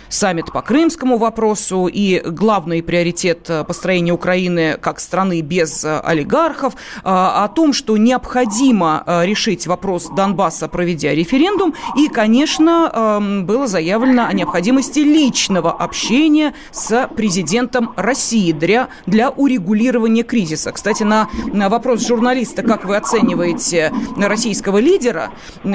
саммит 0.08 0.52
по 0.52 0.60
крымскому 0.60 1.16
вопросу, 1.16 1.88
и 1.90 2.20
главный 2.20 2.82
приоритет 2.82 3.48
э, 3.48 3.64
построения 3.64 4.12
Украины 4.12 4.76
как 4.80 5.00
страны 5.00 5.40
без 5.40 5.84
э, 5.84 6.00
олигархов, 6.00 6.74
э, 6.74 6.76
о 7.04 7.48
том, 7.48 7.72
что 7.72 7.96
необходимо 7.96 9.02
э, 9.06 9.24
решить 9.24 9.66
вопрос 9.66 10.10
Донбасса, 10.14 10.68
проведя 10.68 11.14
референдум, 11.14 11.74
и, 11.96 12.08
конечно, 12.08 12.90
э, 12.92 13.42
было 13.42 13.66
заявлено 13.66 14.26
о 14.26 14.32
необходимости 14.34 14.98
личного 14.98 15.72
общения 15.72 16.52
с 16.72 17.08
президентом 17.16 17.92
России 17.96 18.52
для, 18.52 18.88
для 19.06 19.30
урегулирования 19.30 20.24
кризиса. 20.24 20.72
Кстати, 20.72 21.04
на, 21.04 21.28
на 21.52 21.68
вопрос 21.70 22.06
журналиста, 22.06 22.62
как 22.62 22.84
вы 22.84 22.96
оцениваете 22.96 23.92
российского 24.18 24.78
лидера, 24.78 25.30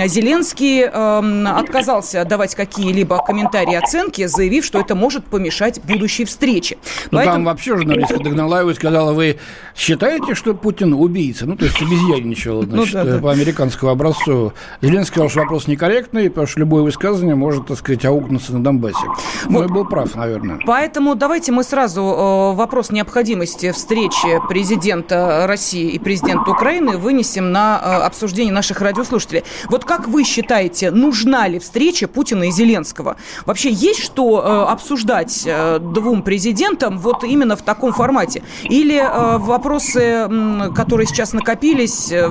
Зеленский 0.07 0.81
э, 0.81 1.45
отказался 1.47 2.25
давать 2.25 2.55
какие-либо 2.55 3.17
комментарии, 3.23 3.75
оценки, 3.75 4.25
заявив, 4.25 4.65
что 4.65 4.79
это 4.79 4.95
может 4.95 5.25
помешать 5.25 5.81
будущей 5.83 6.25
встрече. 6.25 6.77
Ну, 7.11 7.17
Поэтому... 7.17 7.35
там 7.35 7.45
вообще 7.45 7.77
журналистка 7.77 8.19
догнала 8.19 8.59
его 8.59 8.71
и 8.71 8.73
сказала, 8.73 9.13
вы 9.13 9.37
считаете, 9.75 10.35
что 10.35 10.53
Путин 10.53 10.93
убийца? 10.93 11.45
Ну, 11.45 11.55
то 11.55 11.65
есть 11.65 11.81
обезьянничал, 11.81 12.63
ну 12.63 12.77
значит, 12.77 12.93
ну, 12.95 13.03
да, 13.03 13.11
да. 13.13 13.19
по 13.19 13.31
американскому 13.31 13.91
образцу. 13.91 14.53
Зеленский 14.81 15.13
сказал, 15.13 15.29
что 15.29 15.39
вопрос 15.41 15.67
некорректный, 15.67 16.29
потому 16.29 16.47
что 16.47 16.59
любое 16.59 16.83
высказывание 16.83 17.35
может, 17.35 17.67
так 17.67 17.77
сказать, 17.77 18.05
аукнуться 18.05 18.53
на 18.53 18.63
Донбассе. 18.63 19.05
Ну, 19.45 19.59
вот. 19.59 19.69
и 19.69 19.73
был 19.73 19.85
прав, 19.85 20.15
наверное. 20.15 20.59
Поэтому 20.65 21.15
давайте 21.15 21.51
мы 21.51 21.63
сразу 21.63 22.01
э, 22.01 22.55
вопрос 22.55 22.91
необходимости 22.91 23.71
встречи 23.71 24.41
президента 24.49 25.45
России 25.47 25.91
и 25.91 25.99
президента 25.99 26.51
Украины 26.51 26.97
вынесем 26.97 27.51
на 27.51 27.79
э, 27.81 27.87
обсуждение 28.03 28.53
наших 28.53 28.81
радиослушателей. 28.81 29.43
Вот 29.69 29.84
как 29.85 30.07
вы 30.07 30.23
считаете, 30.23 30.91
нужна 30.91 31.47
ли 31.47 31.59
встреча 31.59 32.07
Путина 32.07 32.45
и 32.45 32.51
Зеленского? 32.51 33.17
Вообще 33.45 33.71
есть 33.71 34.01
что 34.01 34.41
э, 34.41 34.71
обсуждать 34.71 35.43
э, 35.45 35.79
двум 35.79 36.21
президентам 36.21 36.97
вот 36.97 37.23
именно 37.23 37.55
в 37.55 37.61
таком 37.61 37.93
формате? 37.93 38.43
Или 38.63 38.97
э, 38.97 39.37
вопросы, 39.37 40.29
которые 40.75 41.07
сейчас 41.07 41.33
накопились 41.33 42.11
э, 42.11 42.27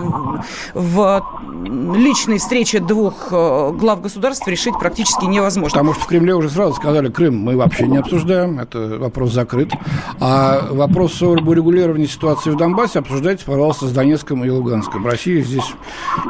в 0.75 1.25
личной 1.95 2.39
встрече 2.39 2.81
двух 2.81 3.29
э, 3.31 3.71
глав 3.73 4.03
государств 4.03 4.47
решить 4.49 4.75
практически 4.79 5.25
невозможно? 5.25 5.79
Потому 5.79 5.95
что 5.95 6.03
в 6.03 6.07
Кремле 6.07 6.35
уже 6.35 6.51
сразу 6.51 6.75
сказали, 6.75 7.09
Крым 7.09 7.39
мы 7.39 7.57
вообще 7.57 7.87
не 7.87 7.99
обсуждаем, 7.99 8.59
это 8.59 8.99
вопрос 8.99 9.33
закрыт. 9.33 9.73
А 10.21 10.69
вопрос 10.71 11.21
о 11.23 11.31
урегулировании 11.31 12.07
ситуации 12.07 12.51
в 12.51 12.57
Донбассе 12.57 12.99
обсуждайте, 12.99 13.45
пожалуйста, 13.45 13.87
с 13.87 13.93
Донецком 13.93 14.45
и 14.45 14.51
Луганском. 14.51 15.07
Россия 15.07 15.43
здесь 15.43 15.73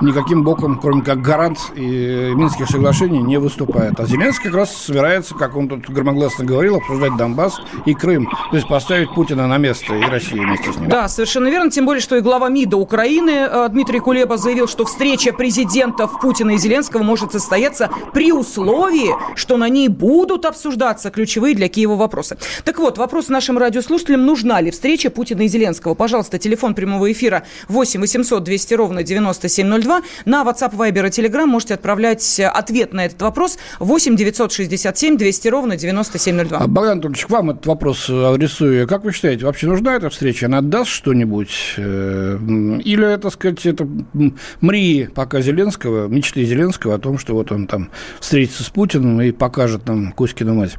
никаким 0.00 0.44
боком, 0.44 0.78
кроме 0.78 1.02
как 1.02 1.13
гарант 1.16 1.58
и 1.74 2.32
Минских 2.34 2.68
соглашений 2.68 3.22
не 3.22 3.38
выступает. 3.38 3.98
А 3.98 4.06
Зеленский 4.06 4.44
как 4.44 4.54
раз 4.54 4.76
собирается, 4.76 5.34
как 5.34 5.56
он 5.56 5.68
тут 5.68 5.88
громогласно 5.88 6.44
говорил, 6.44 6.76
обсуждать 6.76 7.16
Донбасс 7.16 7.60
и 7.86 7.94
Крым. 7.94 8.28
То 8.50 8.56
есть 8.56 8.68
поставить 8.68 9.12
Путина 9.14 9.46
на 9.46 9.58
место 9.58 9.94
и 9.94 10.02
Россию 10.02 10.44
вместе 10.44 10.72
с 10.72 10.76
ним. 10.76 10.88
Да, 10.88 11.08
совершенно 11.08 11.48
верно. 11.48 11.70
Тем 11.70 11.86
более, 11.86 12.00
что 12.00 12.16
и 12.16 12.20
глава 12.20 12.48
МИДа 12.48 12.76
Украины 12.76 13.30
э, 13.30 13.68
Дмитрий 13.70 14.00
Кулеба 14.00 14.36
заявил, 14.36 14.68
что 14.68 14.84
встреча 14.84 15.32
президентов 15.32 16.20
Путина 16.20 16.52
и 16.52 16.58
Зеленского 16.58 17.02
может 17.02 17.32
состояться 17.32 17.90
при 18.12 18.32
условии, 18.32 19.14
что 19.34 19.56
на 19.56 19.68
ней 19.68 19.88
будут 19.88 20.44
обсуждаться 20.44 21.10
ключевые 21.10 21.54
для 21.54 21.68
Киева 21.68 21.94
вопросы. 21.94 22.36
Так 22.64 22.78
вот, 22.78 22.98
вопрос 22.98 23.28
нашим 23.28 23.58
радиослушателям, 23.58 24.24
нужна 24.26 24.60
ли 24.60 24.70
встреча 24.70 25.10
Путина 25.10 25.42
и 25.42 25.48
Зеленского. 25.48 25.94
Пожалуйста, 25.94 26.38
телефон 26.38 26.74
прямого 26.74 27.10
эфира 27.10 27.44
8 27.68 28.00
800 28.00 28.42
200 28.42 28.74
ровно 28.74 29.02
9702. 29.02 30.02
На 30.24 30.42
WhatsApp, 30.42 30.74
Viber 30.94 31.06
и 31.06 31.10
Telegram 31.10 31.46
можете 31.46 31.74
отправлять 31.74 32.40
ответ 32.40 32.92
на 32.92 33.06
этот 33.06 33.20
вопрос 33.22 33.58
8 33.80 34.16
967 34.16 35.16
200 35.16 35.48
ровно 35.48 35.76
9702. 35.76 36.58
А, 36.58 36.66
Богдан 36.66 36.92
Анатольевич, 36.92 37.26
к 37.26 37.30
вам 37.30 37.50
этот 37.50 37.66
вопрос 37.66 38.08
адресую. 38.08 38.86
Как 38.86 39.04
вы 39.04 39.12
считаете, 39.12 39.44
вообще 39.44 39.66
нужна 39.66 39.96
эта 39.96 40.10
встреча? 40.10 40.46
Она 40.46 40.60
даст 40.60 40.90
что-нибудь? 40.90 41.74
Э, 41.76 42.38
или, 42.84 43.16
так 43.16 43.32
сказать, 43.32 43.66
это 43.66 43.88
мрии 44.60 45.10
пока 45.14 45.40
Зеленского, 45.40 46.06
мечты 46.08 46.44
Зеленского 46.44 46.94
о 46.94 46.98
том, 46.98 47.18
что 47.18 47.34
вот 47.34 47.50
он 47.52 47.66
там 47.66 47.90
встретится 48.20 48.62
с 48.62 48.68
Путиным 48.68 49.20
и 49.20 49.32
покажет 49.32 49.86
нам 49.86 50.12
Кузькину 50.12 50.54
мать? 50.54 50.76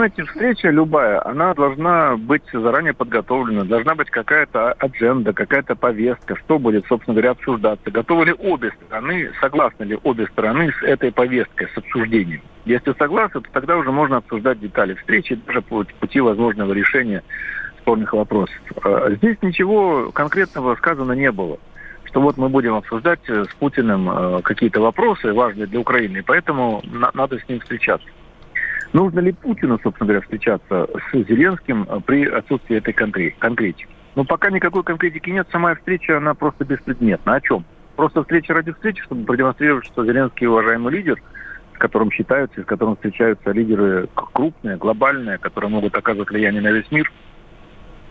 Понимаете, 0.00 0.24
встреча 0.24 0.70
любая, 0.70 1.22
она 1.26 1.52
должна 1.52 2.16
быть 2.16 2.44
заранее 2.54 2.94
подготовлена, 2.94 3.64
должна 3.64 3.94
быть 3.94 4.08
какая-то 4.08 4.72
адженда, 4.72 5.34
какая-то 5.34 5.74
повестка, 5.74 6.36
что 6.36 6.58
будет, 6.58 6.86
собственно 6.86 7.14
говоря, 7.14 7.32
обсуждаться. 7.32 7.90
Готовы 7.90 8.24
ли 8.24 8.32
обе 8.32 8.72
стороны, 8.82 9.30
согласны 9.42 9.84
ли 9.84 9.98
обе 10.02 10.26
стороны 10.28 10.72
с 10.72 10.82
этой 10.84 11.12
повесткой, 11.12 11.68
с 11.68 11.76
обсуждением. 11.76 12.40
Если 12.64 12.94
согласны, 12.98 13.42
то 13.42 13.50
тогда 13.52 13.76
уже 13.76 13.92
можно 13.92 14.16
обсуждать 14.16 14.58
детали 14.58 14.94
встречи, 14.94 15.34
даже 15.46 15.60
пути 15.60 16.20
возможного 16.20 16.72
решения 16.72 17.22
спорных 17.82 18.14
вопросов. 18.14 18.56
А 18.82 19.10
здесь 19.10 19.36
ничего 19.42 20.12
конкретного 20.12 20.76
сказано 20.76 21.12
не 21.12 21.30
было. 21.30 21.58
что 22.04 22.22
вот 22.22 22.38
мы 22.38 22.48
будем 22.48 22.74
обсуждать 22.74 23.20
э, 23.28 23.44
с 23.44 23.54
Путиным 23.54 24.10
э, 24.10 24.42
какие-то 24.42 24.80
вопросы 24.80 25.32
важные 25.32 25.66
для 25.66 25.78
Украины, 25.78 26.18
и 26.18 26.22
поэтому 26.22 26.82
на- 26.84 27.10
надо 27.12 27.38
с 27.38 27.48
ним 27.48 27.60
встречаться. 27.60 28.08
Нужно 28.92 29.20
ли 29.20 29.32
Путину, 29.32 29.78
собственно 29.82 30.08
говоря, 30.08 30.20
встречаться 30.22 30.88
с 31.12 31.12
Зеленским 31.12 31.86
э, 31.88 32.00
при 32.04 32.26
отсутствии 32.26 32.76
этой 32.76 32.92
конкретики? 32.92 33.88
Ну, 34.16 34.24
пока 34.24 34.50
никакой 34.50 34.82
конкретики 34.82 35.30
нет, 35.30 35.46
сама 35.52 35.74
встреча, 35.74 36.16
она 36.16 36.34
просто 36.34 36.64
беспредметна. 36.64 37.34
О 37.34 37.40
чем? 37.40 37.64
Просто 37.96 38.22
встреча 38.22 38.52
ради 38.54 38.72
встречи, 38.72 39.02
чтобы 39.02 39.24
продемонстрировать, 39.24 39.86
что 39.86 40.04
Зеленский 40.04 40.46
уважаемый 40.46 40.92
лидер, 40.92 41.22
с 41.74 41.78
которым 41.78 42.10
считаются 42.10 42.62
с 42.62 42.64
которым 42.64 42.96
встречаются 42.96 43.52
лидеры 43.52 44.08
крупные, 44.14 44.76
глобальные, 44.76 45.38
которые 45.38 45.70
могут 45.70 45.94
оказывать 45.96 46.30
влияние 46.30 46.62
на 46.62 46.72
весь 46.72 46.90
мир– 46.90 47.10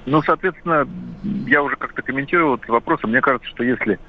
ну, 0.05 0.21
соответственно, 0.24 0.88
я 1.45 1.62
уже 1.62 1.75
как-то 1.75 2.01
комментировал 2.01 2.55
этот 2.55 2.69
вопрос. 2.69 3.00
Мне 3.03 3.21
кажется, 3.21 3.48
что 3.50 3.63
если 3.63 4.00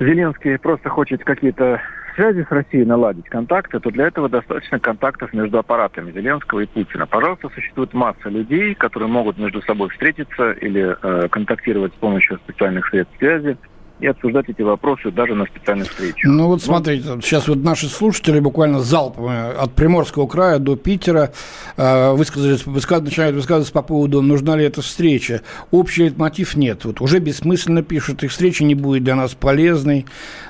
Зеленский 0.00 0.58
просто 0.58 0.88
хочет 0.88 1.22
какие-то 1.24 1.80
связи 2.14 2.44
с 2.48 2.50
Россией 2.50 2.84
наладить, 2.84 3.28
контакты, 3.28 3.80
то 3.80 3.90
для 3.90 4.08
этого 4.08 4.28
достаточно 4.28 4.78
контактов 4.78 5.32
между 5.32 5.58
аппаратами 5.58 6.12
Зеленского 6.12 6.60
и 6.60 6.66
Путина. 6.66 7.06
Пожалуйста, 7.06 7.48
существует 7.54 7.92
масса 7.94 8.28
людей, 8.28 8.74
которые 8.74 9.08
могут 9.08 9.38
между 9.38 9.62
собой 9.62 9.88
встретиться 9.90 10.52
или 10.52 10.96
э, 11.02 11.28
контактировать 11.28 11.92
с 11.92 11.96
помощью 11.96 12.38
специальных 12.38 12.86
средств 12.88 13.16
связи 13.18 13.56
и 14.02 14.06
обсуждать 14.08 14.48
эти 14.48 14.62
вопросы 14.62 15.12
даже 15.12 15.34
на 15.34 15.46
специальных 15.46 15.88
встречах. 15.88 16.24
Ну 16.24 16.48
вот 16.48 16.60
смотрите, 16.60 17.04
сейчас 17.22 17.46
вот 17.46 17.58
наши 17.58 17.86
слушатели 17.86 18.40
буквально 18.40 18.80
залпом 18.80 19.28
от 19.28 19.74
Приморского 19.74 20.26
края 20.26 20.58
до 20.58 20.74
Питера 20.74 21.32
э, 21.76 22.12
высказались, 22.12 22.66
высказывают, 22.66 23.10
начинают 23.10 23.36
высказываться 23.36 23.72
по 23.72 23.82
поводу, 23.82 24.20
нужна 24.20 24.56
ли 24.56 24.64
эта 24.64 24.82
встреча. 24.82 25.42
Общий 25.70 26.12
мотив 26.16 26.56
нет. 26.56 26.84
Вот 26.84 27.00
уже 27.00 27.20
бессмысленно 27.20 27.84
пишут, 27.84 28.24
их 28.24 28.32
встреча 28.32 28.64
не 28.64 28.74
будет 28.74 29.04
для 29.04 29.14
нас 29.14 29.34
полезной. 29.34 30.06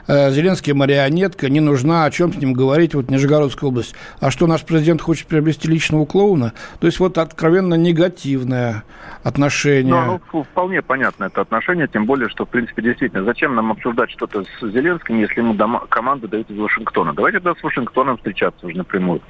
Э, 0.08 0.30
Зеленский 0.30 0.72
марионетка, 0.72 1.50
не 1.50 1.60
нужна, 1.60 2.06
о 2.06 2.10
чем 2.10 2.32
с 2.32 2.36
ним 2.36 2.54
говорить, 2.54 2.94
вот 2.94 3.10
Нижегородская 3.10 3.68
область. 3.68 3.94
А 4.18 4.30
что 4.30 4.46
наш 4.46 4.62
президент 4.62 5.02
хочет 5.02 5.26
приобрести 5.26 5.68
личного 5.68 6.06
клоуна? 6.06 6.54
То 6.80 6.86
есть 6.86 6.98
вот 7.00 7.18
откровенно 7.18 7.74
негативное 7.74 8.84
отношение. 9.22 9.94
Ну, 9.94 10.20
ну, 10.32 10.42
вполне 10.44 10.82
понятно 10.82 11.24
это 11.24 11.40
отношение, 11.40 11.86
тем 11.86 12.06
более, 12.06 12.28
что, 12.28 12.44
в 12.44 12.48
принципе, 12.48 12.82
действительно, 12.82 13.24
зачем 13.24 13.41
зачем 13.42 13.56
нам 13.56 13.72
обсуждать 13.72 14.08
что-то 14.12 14.44
с 14.44 14.60
Зеленским, 14.60 15.18
если 15.18 15.40
ему 15.40 15.54
дома, 15.54 15.80
команду 15.88 16.28
дают 16.28 16.48
из 16.48 16.56
Вашингтона? 16.56 17.12
Давайте 17.12 17.40
тогда 17.40 17.58
с 17.58 17.62
Вашингтоном 17.64 18.16
встречаться 18.16 18.64
уже 18.64 18.76
напрямую. 18.76 19.20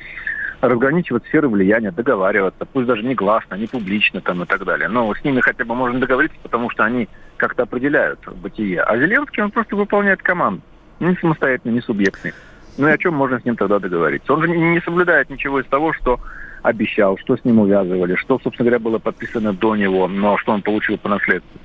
Разграничивать 0.61 1.25
сферы 1.25 1.49
влияния, 1.49 1.91
договариваться, 1.91 2.67
пусть 2.67 2.87
даже 2.87 3.05
не 3.05 3.15
гласно, 3.15 3.55
не 3.55 3.67
публично 3.67 4.21
там 4.21 4.43
и 4.43 4.47
так 4.47 4.67
далее. 4.67 4.89
Но 4.89 5.15
с 5.15 5.25
ними 5.25 5.41
хотя 5.41 5.65
бы 5.65 5.75
можно 5.75 5.99
договориться, 5.99 6.37
потому 6.43 6.69
что 6.69 6.85
они 6.85 7.09
как-то 7.39 7.63
определяют 7.63 8.21
бытие. 8.37 8.83
А 8.83 8.99
Зеленский, 8.99 9.43
он 9.43 9.51
просто 9.51 9.77
выполняет 9.77 10.23
команду. 10.23 10.61
Не 11.01 11.17
самостоятельный, 11.17 11.77
не 11.77 11.81
субъектный. 11.81 12.35
Ну 12.77 12.89
и 12.89 12.91
о 12.91 12.99
чем 12.99 13.15
можно 13.15 13.41
с 13.41 13.47
ним 13.47 13.57
тогда 13.57 13.79
договориться? 13.79 14.31
Он 14.31 14.43
же 14.43 14.49
не 14.49 14.81
соблюдает 14.83 15.31
ничего 15.31 15.61
из 15.61 15.67
того, 15.69 15.95
что 15.95 16.21
обещал, 16.63 17.17
что 17.17 17.39
с 17.39 17.45
ним 17.47 17.61
увязывали, 17.61 18.15
что, 18.17 18.39
собственно 18.45 18.69
говоря, 18.69 18.79
было 18.79 18.99
подписано 18.99 19.55
до 19.55 19.75
него, 19.75 20.07
но 20.07 20.37
что 20.37 20.53
он 20.53 20.61
получил 20.61 20.99
по 20.99 21.09
наследству. 21.09 21.59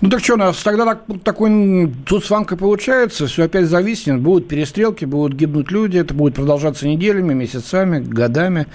Ну 0.00 0.10
так 0.10 0.20
что, 0.20 0.34
у 0.34 0.36
нас 0.36 0.62
тогда 0.62 0.84
так, 0.84 1.02
такой 1.22 1.90
с 2.08 2.30
ванкой 2.30 2.58
получается, 2.58 3.26
все 3.26 3.44
опять 3.44 3.66
зависнет, 3.66 4.20
будут 4.20 4.48
перестрелки, 4.48 5.04
будут 5.04 5.36
гибнуть 5.36 5.70
люди, 5.70 5.98
это 5.98 6.12
будет 6.14 6.34
продолжаться 6.34 6.86
неделями, 6.86 7.32
месяцами, 7.32 8.00
годами. 8.00 8.66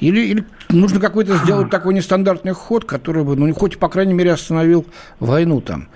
Или, 0.00 0.20
или 0.26 0.44
нужно 0.70 1.00
какой-то 1.00 1.36
сделать 1.36 1.70
такой 1.70 1.94
нестандартный 1.94 2.52
ход, 2.52 2.84
который 2.84 3.24
бы, 3.24 3.36
ну, 3.36 3.52
хоть, 3.54 3.78
по 3.78 3.88
крайней 3.88 4.14
мере, 4.14 4.32
остановил 4.32 4.86
войну 5.20 5.60
там. 5.60 5.88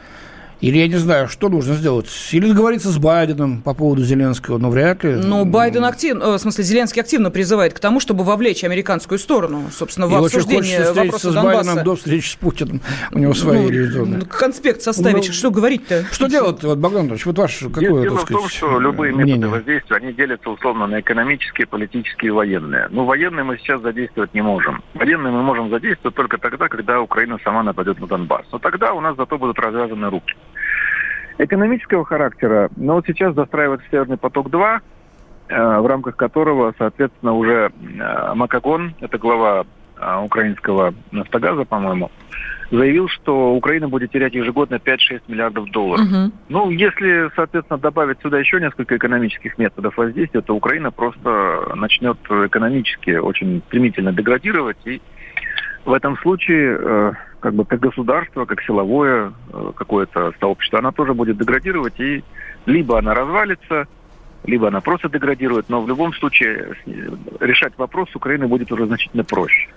Или, 0.61 0.79
я 0.79 0.89
не 0.89 0.97
знаю, 0.97 1.29
что 1.29 1.49
нужно 1.49 1.75
сделать? 1.75 2.09
Или 2.33 2.49
договориться 2.49 2.89
с 2.89 2.99
Байденом 2.99 3.63
по 3.63 3.75
поводу 3.75 4.03
Зеленского, 4.03 4.59
но 4.59 4.71
вряд 4.71 5.05
ли. 5.05 5.15
Ну, 5.15 5.45
Байден 5.45 5.85
активно, 5.85 6.25
э, 6.25 6.33
в 6.35 6.39
смысле, 6.39 6.65
Зеленский 6.65 7.01
активно 7.01 7.31
призывает 7.31 7.75
к 7.75 7.79
тому, 7.79 8.01
чтобы 8.01 8.25
вовлечь 8.25 8.65
американскую 8.65 9.19
сторону, 9.19 9.69
собственно, 9.71 10.09
в 10.09 10.13
И 10.13 10.17
обсуждение 10.17 10.81
очень 10.81 10.95
вопроса 10.95 11.31
с 11.31 11.35
Донбасса. 11.35 11.57
Байденом 11.57 11.85
до 11.85 11.97
встречи 11.97 12.31
с 12.31 12.35
Путиным. 12.35 12.81
У 13.13 13.19
него 13.19 13.35
свои 13.35 13.63
ну, 13.63 13.69
резоны. 13.69 14.21
Конспект 14.23 14.83
составить, 14.83 15.29
Ну, 15.29 15.33
что 15.33 15.51
говорить-то? 15.53 16.05
Что 16.11 16.27
делать, 16.27 16.63
вот, 16.65 16.79
Богдан 16.79 17.03
Анатольевич, 17.03 17.27
вот 17.27 17.39
ваш 17.39 17.59
какое, 17.59 18.03
Дело 18.03 18.17
так 18.17 18.25
в 18.25 18.29
том, 18.29 18.41
сказать, 18.41 18.53
что 18.53 18.81
любые 18.81 19.13
методы 19.13 19.25
мнение? 19.33 19.49
воздействия, 19.49 19.97
они 19.97 20.13
делятся 20.13 20.51
условно 20.51 20.87
на 20.89 21.01
экономические, 21.01 21.69
политические 21.69 22.29
и 22.29 22.33
военные. 22.33 22.89
Ну, 22.91 23.05
военные 23.05 23.45
мы 23.45 23.59
сейчас 23.59 23.81
задействовать 23.81 24.35
не 24.35 24.43
можем. 24.43 24.83
Военные 24.95 25.33
мы 25.33 25.43
можем 25.43 25.71
задействовать 25.71 26.17
только 26.17 26.39
тогда, 26.39 26.69
когда 26.69 27.01
Украина 27.01 27.39
сама 27.45 27.63
нападет 27.63 28.01
на 28.01 28.09
Донбасс. 28.09 28.47
Но 28.51 28.59
тогда 28.59 28.93
у 28.93 29.01
нас 29.01 29.17
зато 29.17 29.39
будут 29.39 29.59
развязаны 29.59 30.11
руки. 30.11 30.35
Экономического 31.39 32.05
характера, 32.05 32.69
но 32.77 32.95
вот 32.95 33.07
сейчас 33.07 33.35
застраивается 33.35 33.87
Северный 33.91 34.17
поток-2, 34.17 34.81
э, 35.49 35.79
в 35.79 35.87
рамках 35.87 36.17
которого, 36.17 36.75
соответственно, 36.77 37.35
уже 37.35 37.71
э, 37.71 38.35
Макагон, 38.35 38.95
это 39.01 39.19
глава 39.19 39.65
э, 39.97 40.21
украинского 40.25 40.95
нафтогаза, 41.13 41.65
по-моему, 41.65 42.11
заявил, 42.71 43.09
что 43.09 43.55
Украина 43.55 43.89
будет 43.89 44.11
терять 44.11 44.35
ежегодно 44.35 44.77
5-6 44.77 45.23
миллиардов 45.29 45.71
долларов. 45.71 46.05
Мгм. 46.07 46.33
Ну, 46.49 46.71
если, 46.71 47.31
соответственно, 47.35 47.79
добавить 47.79 48.21
сюда 48.21 48.39
еще 48.39 48.61
несколько 48.61 48.97
экономических 48.97 49.59
методов 49.59 49.97
воздействия, 49.97 50.41
то 50.41 50.55
Украина 50.55 50.91
просто 50.91 51.73
начнет 51.77 52.19
экономически 52.29 53.13
очень 53.13 53.63
стремительно 53.69 54.13
деградировать. 54.13 54.77
И 54.85 55.01
в 55.85 55.93
этом 55.93 56.17
случае, 56.19 56.79
э, 56.81 57.13
как 57.41 57.55
бы 57.55 57.65
как 57.65 57.81
государство, 57.81 58.45
как 58.45 58.63
силовое 58.63 59.33
э, 59.53 59.73
какое-то 59.77 60.33
сообщество, 60.41 60.79
она 60.79 60.93
тоже 60.93 61.15
будет 61.15 61.39
деградировать. 61.39 61.99
И 62.01 62.23
либо 62.67 62.99
она 62.99 63.15
развалится, 63.15 63.87
либо 64.45 64.69
она 64.69 64.81
просто 64.81 65.09
деградирует. 65.09 65.69
Но 65.69 65.81
в 65.83 65.89
любом 65.89 66.13
случае 66.15 66.77
э, 66.87 67.09
решать 67.41 67.73
вопрос 67.77 68.15
Украины 68.15 68.47
будет 68.47 68.71
уже 68.73 68.87
значительно 68.87 69.25
проще. 69.25 69.69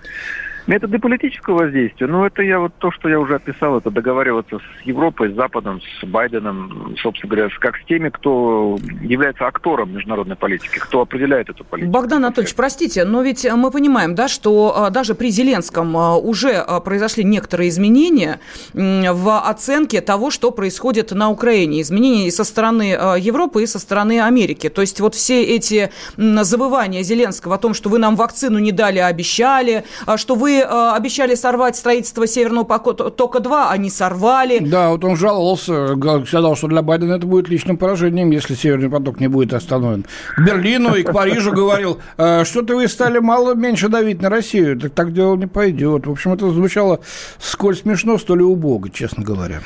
Методы 0.66 0.98
политического 0.98 1.64
воздействия, 1.64 2.06
ну, 2.06 2.24
это 2.24 2.42
я 2.42 2.60
вот 2.60 2.72
то, 2.78 2.92
что 2.92 3.08
я 3.08 3.18
уже 3.18 3.34
описал, 3.34 3.78
это 3.78 3.90
договариваться 3.90 4.58
с 4.58 4.86
Европой, 4.86 5.32
с 5.32 5.34
Западом, 5.34 5.80
с 6.00 6.06
Байденом, 6.06 6.94
собственно 7.02 7.30
говоря, 7.34 7.48
как 7.58 7.76
с 7.78 7.84
теми, 7.86 8.10
кто 8.10 8.78
является 9.00 9.46
актором 9.46 9.92
международной 9.92 10.36
политики, 10.36 10.78
кто 10.78 11.00
определяет 11.00 11.50
эту 11.50 11.64
политику. 11.64 11.90
Богдан 11.90 12.18
Анатольевич, 12.18 12.54
простите, 12.54 13.04
но 13.04 13.22
ведь 13.22 13.44
мы 13.44 13.70
понимаем, 13.72 14.14
да, 14.14 14.28
что 14.28 14.86
э, 14.88 14.92
даже 14.92 15.14
при 15.14 15.30
Зеленском 15.30 15.96
э, 15.96 16.14
уже 16.16 16.50
э, 16.50 16.80
произошли 16.80 17.24
некоторые 17.24 17.68
изменения 17.68 18.38
в 18.72 19.40
оценке 19.40 20.00
того, 20.00 20.30
что 20.30 20.52
происходит 20.52 21.10
на 21.10 21.30
Украине. 21.30 21.80
Изменения 21.80 22.28
и 22.28 22.30
со 22.30 22.44
стороны 22.44 22.96
Европы, 23.18 23.62
и 23.62 23.66
со 23.66 23.78
стороны 23.78 24.20
Америки. 24.20 24.68
То 24.68 24.80
есть 24.80 25.00
вот 25.00 25.14
все 25.14 25.42
эти 25.42 25.90
завывания 26.16 27.02
Зеленского 27.02 27.56
о 27.56 27.58
том, 27.58 27.74
что 27.74 27.88
вы 27.88 27.98
нам 27.98 28.16
вакцину 28.16 28.58
не 28.58 28.72
дали, 28.72 28.98
а 28.98 29.08
обещали, 29.08 29.84
а 30.06 30.16
что 30.16 30.34
вы 30.34 30.51
э, 30.60 30.90
обещали 30.94 31.34
сорвать 31.34 31.76
строительство 31.76 32.26
Северного 32.26 32.64
потока-2, 32.64 33.66
а 33.68 33.76
не 33.76 33.90
сорвали. 33.90 34.58
Да, 34.58 34.90
вот 34.90 35.04
он 35.04 35.16
жаловался, 35.16 35.96
сказал, 36.26 36.56
что 36.56 36.68
для 36.68 36.82
Байдена 36.82 37.14
это 37.14 37.26
будет 37.26 37.48
личным 37.48 37.76
поражением, 37.76 38.30
если 38.30 38.54
Северный 38.54 38.90
поток 38.90 39.20
не 39.20 39.28
будет 39.28 39.52
остановлен. 39.54 40.04
К 40.36 40.46
Берлину 40.46 40.94
и 40.94 41.02
к 41.02 41.12
Парижу 41.12 41.52
говорил, 41.52 42.00
«Э, 42.16 42.44
что-то 42.44 42.76
вы 42.76 42.88
стали 42.88 43.18
мало 43.18 43.54
меньше 43.54 43.88
давить 43.88 44.22
на 44.22 44.28
Россию, 44.28 44.78
так, 44.78 44.92
так 44.92 45.12
дело 45.12 45.36
не 45.36 45.46
пойдет. 45.46 46.06
В 46.06 46.10
общем, 46.10 46.32
это 46.32 46.50
звучало 46.50 47.00
сколь 47.38 47.76
смешно, 47.76 48.18
столь 48.18 48.40
и 48.40 48.44
убого, 48.44 48.90
честно 48.90 49.24
говоря. 49.24 49.60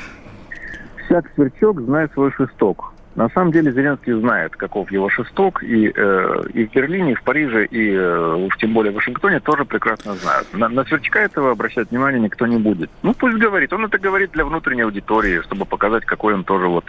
Всяк 1.05 1.25
сверчок 1.35 1.81
знает 1.81 2.11
свой 2.13 2.31
шесток. 2.31 2.93
На 3.17 3.29
самом 3.29 3.51
деле 3.51 3.71
Зеленский 3.71 4.13
знает, 4.13 4.55
каков 4.55 4.91
его 4.91 5.09
шесток, 5.09 5.63
и, 5.63 5.91
э, 5.93 6.43
и 6.53 6.67
в 6.67 6.71
Берлине, 6.71 7.13
и 7.13 7.15
в 7.15 7.23
Париже, 7.23 7.65
и 7.65 7.91
э, 7.97 8.47
тем 8.59 8.73
более 8.73 8.91
в 8.91 8.95
Вашингтоне 8.95 9.39
тоже 9.39 9.65
прекрасно 9.65 10.13
знают. 10.13 10.53
На, 10.53 10.69
на 10.69 10.83
сверчка 10.83 11.21
этого 11.21 11.49
обращать 11.49 11.89
внимание 11.89 12.21
никто 12.21 12.45
не 12.45 12.57
будет. 12.57 12.91
Ну, 13.01 13.15
пусть 13.15 13.37
говорит. 13.37 13.73
Он 13.73 13.85
это 13.85 13.97
говорит 13.97 14.33
для 14.33 14.45
внутренней 14.45 14.83
аудитории, 14.83 15.41
чтобы 15.41 15.65
показать, 15.65 16.05
какой 16.05 16.35
он 16.35 16.43
тоже 16.43 16.67
вот 16.67 16.85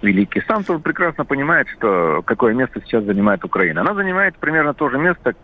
великий. 0.00 0.44
Сам 0.46 0.62
тоже 0.62 0.78
прекрасно 0.78 1.24
понимает, 1.24 1.66
что 1.70 2.22
какое 2.24 2.54
место 2.54 2.80
сейчас 2.80 3.02
занимает 3.02 3.44
Украина. 3.44 3.80
Она 3.80 3.94
занимает 3.94 4.36
примерно 4.38 4.74
то 4.74 4.88
же 4.88 4.96
место, 4.96 5.34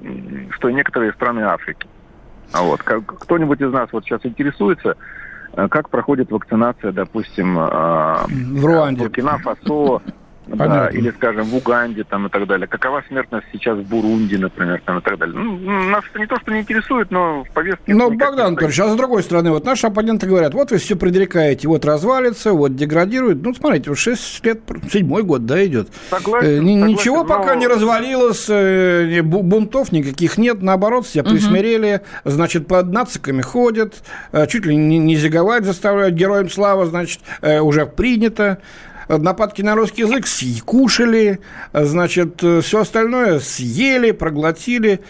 что 0.50 0.68
и 0.68 0.74
некоторые 0.74 1.12
страны 1.14 1.40
Африки. 1.40 1.88
А 2.52 2.62
вот 2.62 2.84
кто-нибудь 2.84 3.60
из 3.60 3.72
нас 3.72 3.88
вот 3.90 4.04
сейчас 4.04 4.24
интересуется, 4.24 4.96
как 5.70 5.90
проходит 5.90 6.30
вакцинация, 6.30 6.92
допустим, 6.92 7.58
э, 7.58 8.16
В 8.26 8.64
Руанде. 8.64 9.02
Буркина, 9.02 9.38
Фасо, 9.38 10.00
да, 10.46 10.88
или, 10.88 11.10
скажем, 11.10 11.44
в 11.44 11.56
Уганде 11.56 12.04
там 12.04 12.26
и 12.26 12.28
так 12.28 12.46
далее. 12.46 12.66
Какова 12.66 13.02
смертность 13.08 13.46
сейчас 13.52 13.78
в 13.78 13.82
Бурунди, 13.88 14.36
например, 14.36 14.82
там 14.84 14.98
и 14.98 15.00
так 15.02 15.18
далее. 15.18 15.36
Ну, 15.36 15.90
нас 15.90 16.04
это 16.10 16.18
не 16.18 16.26
то, 16.26 16.38
что 16.40 16.52
не 16.52 16.60
интересует, 16.60 17.10
но 17.10 17.44
в 17.44 17.50
повестке... 17.50 17.94
Но, 17.94 18.10
Богдан 18.10 18.48
Анатольевич, 18.48 18.80
а 18.80 18.88
с 18.88 18.96
другой 18.96 19.22
стороны, 19.22 19.50
вот 19.50 19.64
наши 19.64 19.86
оппоненты 19.86 20.26
говорят, 20.26 20.54
вот 20.54 20.70
вы 20.70 20.78
все 20.78 20.96
предрекаете, 20.96 21.68
вот 21.68 21.84
развалится, 21.84 22.52
вот 22.52 22.76
деградирует. 22.76 23.42
Ну, 23.42 23.54
смотрите, 23.54 23.90
уже 23.90 24.16
6 24.16 24.44
лет, 24.44 24.60
седьмой 24.92 25.22
год, 25.22 25.46
да, 25.46 25.64
идет. 25.64 25.88
Согласен, 26.10 26.48
э, 26.48 26.56
согласен 26.56 26.86
Ничего 26.86 27.22
но... 27.22 27.24
пока 27.24 27.54
не 27.54 27.66
развалилось, 27.66 28.46
э, 28.48 29.22
бунтов 29.22 29.92
никаких 29.92 30.38
нет, 30.38 30.62
наоборот, 30.62 31.06
все 31.06 31.22
присмирели, 31.22 32.02
угу. 32.24 32.30
значит, 32.30 32.66
под 32.66 32.92
нациками 32.92 33.40
ходят, 33.42 33.94
э, 34.32 34.46
чуть 34.46 34.66
ли 34.66 34.76
не, 34.76 34.98
не 34.98 35.16
зиговать 35.16 35.64
заставляют, 35.64 36.14
героям 36.14 36.50
слава, 36.50 36.86
значит, 36.86 37.20
уже 37.42 37.86
принято 37.86 38.58
нападки 39.08 39.62
на 39.62 39.74
русский 39.74 40.02
язык 40.02 40.24
кушали, 40.64 41.40
значит, 41.72 42.42
все 42.62 42.80
остальное 42.80 43.38
съели, 43.38 44.12
проглотили. 44.12 45.00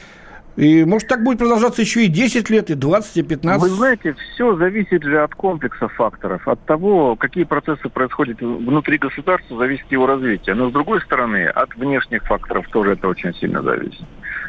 И 0.56 0.84
может 0.84 1.08
так 1.08 1.24
будет 1.24 1.38
продолжаться 1.38 1.82
еще 1.82 2.04
и 2.04 2.06
10 2.06 2.48
лет, 2.48 2.70
и 2.70 2.74
20, 2.74 3.16
и 3.16 3.22
15. 3.24 3.60
Вы 3.60 3.68
знаете, 3.70 4.14
все 4.34 4.54
зависит 4.56 5.02
же 5.02 5.20
от 5.20 5.34
комплекса 5.34 5.88
факторов, 5.88 6.46
от 6.46 6.64
того, 6.64 7.16
какие 7.16 7.42
процессы 7.42 7.88
происходят 7.88 8.40
внутри 8.40 8.98
государства, 8.98 9.58
зависит 9.58 9.90
его 9.90 10.06
развитие. 10.06 10.54
Но 10.54 10.70
с 10.70 10.72
другой 10.72 11.00
стороны, 11.00 11.46
от 11.46 11.74
внешних 11.74 12.22
факторов 12.22 12.68
тоже 12.68 12.92
это 12.92 13.08
очень 13.08 13.34
сильно 13.34 13.62
зависит. 13.62 14.04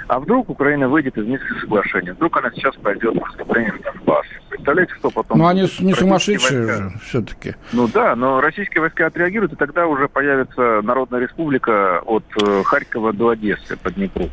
А 0.08 0.20
вдруг 0.20 0.50
Украина 0.50 0.88
выйдет 0.88 1.18
из 1.18 1.26
Минских 1.26 1.60
соглашений? 1.62 2.12
Вдруг 2.12 2.38
она 2.38 2.52
сейчас 2.52 2.76
пойдет 2.76 3.16
на 3.16 3.26
вступление 3.26 3.72
в 3.74 3.82
Донбасс? 3.82 4.26
Представляете, 4.50 4.94
что 4.96 5.10
потом... 5.10 5.38
Ну, 5.40 5.48
они 5.48 5.62
не 5.62 5.94
сумасшедшие 5.94 6.68
же 6.68 6.92
все-таки. 7.04 7.56
Ну 7.74 7.88
да, 7.88 8.16
но 8.16 8.40
российские 8.40 8.82
войска 8.82 9.08
отреагируют, 9.08 9.54
и 9.54 9.56
тогда 9.56 9.88
уже 9.88 10.08
появится 10.08 10.82
Народная 10.84 11.22
Республика 11.22 12.02
от 12.06 12.24
э, 12.42 12.64
Харькова 12.64 13.14
до 13.14 13.30
Одессы 13.30 13.78
по 13.78 13.92
Днепру. 13.92 14.30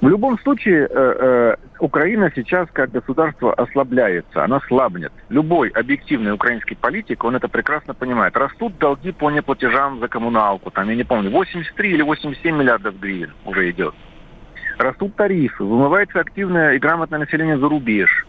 В 0.00 0.08
любом 0.08 0.38
случае, 0.40 0.86
э, 0.86 0.88
э, 0.90 1.56
Украина 1.78 2.30
сейчас 2.34 2.68
как 2.72 2.90
государство 2.90 3.54
ослабляется, 3.54 4.44
она 4.44 4.60
слабнет. 4.66 5.12
Любой 5.28 5.68
объективный 5.68 6.32
украинский 6.32 6.76
политик, 6.76 7.24
он 7.24 7.36
это 7.36 7.48
прекрасно 7.48 7.94
понимает. 7.94 8.36
Растут 8.36 8.76
долги 8.78 9.12
по 9.12 9.30
неплатежам 9.30 10.00
за 10.00 10.08
коммуналку, 10.08 10.70
там, 10.70 10.88
я 10.88 10.96
не 10.96 11.04
помню, 11.04 11.30
83 11.30 11.92
или 11.92 12.02
87 12.02 12.56
миллиардов 12.56 12.98
гривен 12.98 13.32
уже 13.46 13.70
идет. 13.70 13.94
Растут 14.78 15.14
тарифы, 15.14 15.62
вымывается 15.62 16.20
активное 16.20 16.72
и 16.72 16.78
грамотное 16.78 17.20
население 17.20 17.58
за 17.58 17.68
рубеж. 17.68 18.26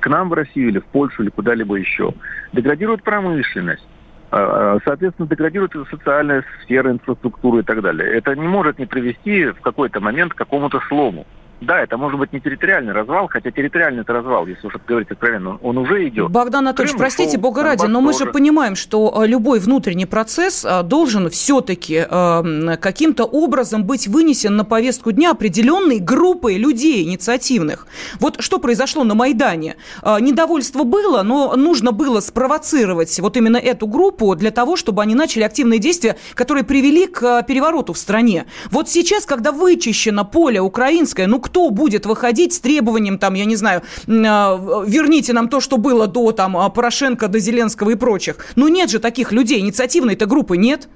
К 0.00 0.06
нам 0.08 0.28
в 0.28 0.32
Россию 0.32 0.68
или 0.68 0.78
в 0.80 0.84
Польшу 0.86 1.22
или 1.22 1.30
куда-либо 1.30 1.76
еще. 1.76 2.12
Деградирует 2.52 3.02
промышленность. 3.02 3.86
А, 4.30 4.76
а, 4.76 4.78
соответственно, 4.84 5.28
деградирует 5.28 5.72
социальная 5.90 6.44
сфера, 6.62 6.90
инфраструктура 6.90 7.60
и 7.60 7.62
так 7.62 7.82
далее. 7.82 8.12
Это 8.12 8.34
не 8.34 8.48
может 8.48 8.78
не 8.78 8.86
привести 8.86 9.46
в 9.46 9.60
какой-то 9.60 10.00
момент 10.00 10.34
к 10.34 10.38
какому-то 10.38 10.80
слому. 10.88 11.26
Да, 11.62 11.80
это 11.80 11.96
может 11.96 12.18
быть 12.18 12.32
не 12.32 12.40
территориальный 12.40 12.92
развал, 12.92 13.28
хотя 13.28 13.52
территориальный 13.52 14.02
это 14.02 14.12
развал, 14.12 14.46
если 14.48 14.66
уж 14.66 14.74
говорить 14.86 15.10
откровенно, 15.10 15.58
он, 15.62 15.78
уже 15.78 16.08
идет. 16.08 16.30
Богдан 16.30 16.66
Анатольевич, 16.66 16.92
Крым 16.92 17.00
простите, 17.00 17.30
ушел, 17.30 17.40
бога 17.40 17.62
ради, 17.62 17.86
но 17.86 18.00
мы 18.00 18.12
же 18.12 18.26
понимаем, 18.26 18.74
что 18.74 19.22
э, 19.22 19.26
любой 19.28 19.60
внутренний 19.60 20.06
процесс 20.06 20.64
э, 20.64 20.82
должен 20.82 21.30
все-таки 21.30 22.04
э, 22.08 22.76
каким-то 22.80 23.24
образом 23.24 23.84
быть 23.84 24.08
вынесен 24.08 24.56
на 24.56 24.64
повестку 24.64 25.12
дня 25.12 25.30
определенной 25.30 26.00
группой 26.00 26.56
людей 26.56 27.04
инициативных. 27.04 27.86
Вот 28.18 28.40
что 28.40 28.58
произошло 28.58 29.04
на 29.04 29.14
Майдане. 29.14 29.76
Недовольство 30.02 30.82
было, 30.82 31.22
но 31.22 31.54
нужно 31.56 31.92
было 31.92 32.20
спровоцировать 32.20 33.20
вот 33.20 33.36
именно 33.36 33.56
эту 33.56 33.86
группу 33.86 34.34
для 34.34 34.50
того, 34.50 34.76
чтобы 34.76 35.02
они 35.02 35.14
начали 35.14 35.44
активные 35.44 35.78
действия, 35.78 36.16
которые 36.34 36.64
привели 36.64 37.06
к 37.06 37.42
перевороту 37.44 37.92
в 37.92 37.98
стране. 37.98 38.46
Вот 38.70 38.88
сейчас, 38.88 39.26
когда 39.26 39.52
вычищено 39.52 40.24
поле 40.24 40.60
украинское, 40.60 41.26
ну 41.26 41.40
кто 41.40 41.51
будет 41.70 42.06
выходить 42.06 42.52
с 42.52 42.60
требованием, 42.60 43.18
там, 43.18 43.34
я 43.34 43.44
не 43.44 43.56
знаю, 43.56 43.82
а, 44.08 44.84
верните 44.86 45.32
нам 45.32 45.48
то, 45.48 45.60
что 45.60 45.76
было 45.76 46.06
до 46.06 46.32
там, 46.32 46.56
а, 46.56 46.68
Порошенко, 46.68 47.28
до 47.28 47.38
Зеленского 47.38 47.90
и 47.90 47.94
прочих. 47.94 48.36
Ну 48.56 48.68
нет 48.68 48.90
же 48.90 48.98
таких 48.98 49.32
людей, 49.32 49.60
инициативной-то 49.60 50.26
группы 50.26 50.56
нет. 50.56 50.88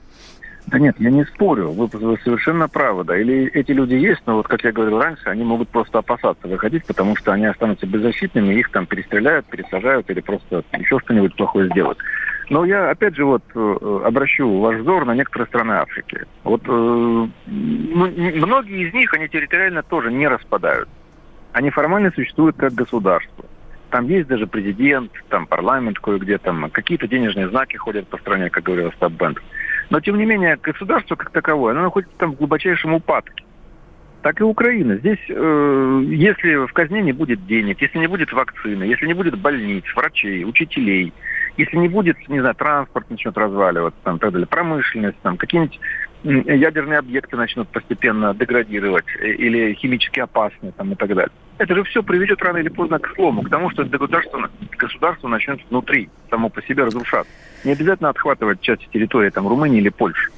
Да 0.67 0.81
нет, 0.81 0.97
я 0.99 1.11
не 1.11 1.25
спорю, 1.25 1.71
вы, 1.71 1.87
вы 1.87 2.19
совершенно 2.25 2.69
правы, 2.69 3.05
да. 3.05 3.17
Или 3.17 3.47
эти 3.55 3.71
люди 3.71 3.95
есть, 3.95 4.23
но 4.27 4.37
вот, 4.37 4.49
как 4.49 4.65
я 4.65 4.73
говорил 4.73 4.99
раньше, 4.99 5.29
они 5.29 5.45
могут 5.45 5.69
просто 5.69 5.99
опасаться 5.99 6.49
выходить, 6.49 6.85
потому 6.85 7.15
что 7.15 7.33
они 7.33 7.47
останутся 7.47 7.87
беззащитными, 7.87 8.53
их 8.55 8.73
там 8.73 8.87
перестреляют, 8.87 9.47
пересажают 9.47 10.11
или 10.11 10.21
просто 10.21 10.65
еще 10.77 10.99
что-нибудь 10.99 11.37
плохое 11.37 11.69
сделают. 11.71 11.99
Но 12.49 12.65
я, 12.65 12.91
опять 12.91 13.17
же, 13.17 13.25
вот 13.25 13.43
э, 13.55 14.01
обращу 14.05 14.61
ваш 14.61 14.77
взор 14.77 15.05
на 15.05 15.15
некоторые 15.15 15.49
страны 15.49 15.73
Африки. 15.73 16.25
Вот 16.45 16.63
э, 16.65 16.69
ну, 16.71 17.31
многие 17.47 18.89
из 18.89 18.95
них, 18.95 19.13
они 19.15 19.29
территориально 19.29 19.83
тоже 19.83 20.13
не 20.13 20.29
распадают. 20.29 20.89
Они 21.53 21.71
формально 21.71 22.13
существуют 22.15 22.57
как 22.57 22.73
государство. 22.73 23.45
Там 23.91 24.07
есть 24.07 24.29
даже 24.29 24.47
президент, 24.47 25.11
там 25.29 25.47
парламент 25.47 25.99
кое-где, 25.99 26.39
там 26.39 26.71
какие-то 26.71 27.09
денежные 27.09 27.49
знаки 27.49 27.77
ходят 27.77 28.07
по 28.09 28.19
стране, 28.19 28.49
как 28.49 28.65
говорил 28.65 28.89
Остап 28.89 29.13
Бенд. 29.13 29.39
Но, 29.91 30.01
тем 30.01 30.17
не 30.19 30.27
менее, 30.27 30.59
государство 30.61 31.17
как 31.17 31.31
таковое, 31.31 31.73
оно 31.73 31.83
находится 31.83 32.17
там 32.19 32.33
в 32.33 32.37
глубочайшем 32.37 32.95
упадке. 32.95 33.45
Так 34.23 34.41
и 34.41 34.45
Украина. 34.45 34.97
Здесь, 34.97 35.21
э, 35.29 36.03
если 36.07 36.67
в 36.67 36.73
казне 36.73 37.03
не 37.03 37.13
будет 37.13 37.45
денег, 37.47 37.81
если 37.83 37.99
не 37.99 38.07
будет 38.07 38.33
вакцины, 38.33 38.85
если 38.85 39.07
не 39.07 39.15
будет 39.15 39.37
больниц, 39.37 39.85
врачей, 39.97 40.45
учителей– 40.45 41.13
если 41.57 41.77
не 41.77 41.89
будет, 41.89 42.17
не 42.29 42.41
знаю, 42.41 42.55
транспорт 42.55 43.09
начнет 43.11 43.37
разваливаться, 43.37 43.99
там, 44.03 44.19
так 44.19 44.33
далее, 44.33 44.47
промышленность, 44.47 45.19
там, 45.23 45.37
какие-нибудь 45.37 45.79
ядерные 46.25 46.99
объекты 46.99 47.37
начнут 47.37 47.69
постепенно 47.69 48.35
деградировать 48.35 49.05
э, 49.21 49.29
или 49.29 49.75
химически 49.75 50.21
опасные 50.21 50.73
там, 50.73 50.93
и 50.93 50.95
так 50.97 51.09
далее. 51.09 51.31
Это 51.59 51.75
же 51.75 51.85
все 51.85 52.03
приведет 52.03 52.43
рано 52.43 52.59
или 52.59 52.69
поздно 52.69 52.99
к 52.99 53.15
слому, 53.15 53.43
к 53.43 53.49
тому, 53.49 53.71
что 53.71 53.85
государство, 53.85 54.51
государство 54.77 55.29
начнет 55.29 55.61
внутри 55.71 56.11
само 56.29 56.49
по 56.49 56.63
себе 56.63 56.85
разрушаться. 56.85 57.33
Не 57.65 57.73
обязательно 57.73 58.11
отхватывать 58.11 58.61
часть 58.61 58.89
территории 58.91 59.31
там, 59.31 59.47
Румынии 59.49 59.79
или 59.79 59.89
Польши. 59.89 60.31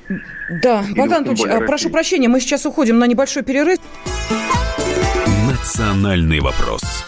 Да, 0.62 0.82
или, 0.82 0.94
Богдан 0.94 1.24
Анатольевич, 1.24 1.46
а, 1.46 1.60
прошу 1.66 1.90
прощения, 1.90 2.28
мы 2.28 2.40
сейчас 2.40 2.66
уходим 2.66 2.98
на 2.98 3.06
небольшой 3.06 3.42
перерыв. 3.42 3.78
Национальный 5.48 6.40
вопрос. 6.40 7.07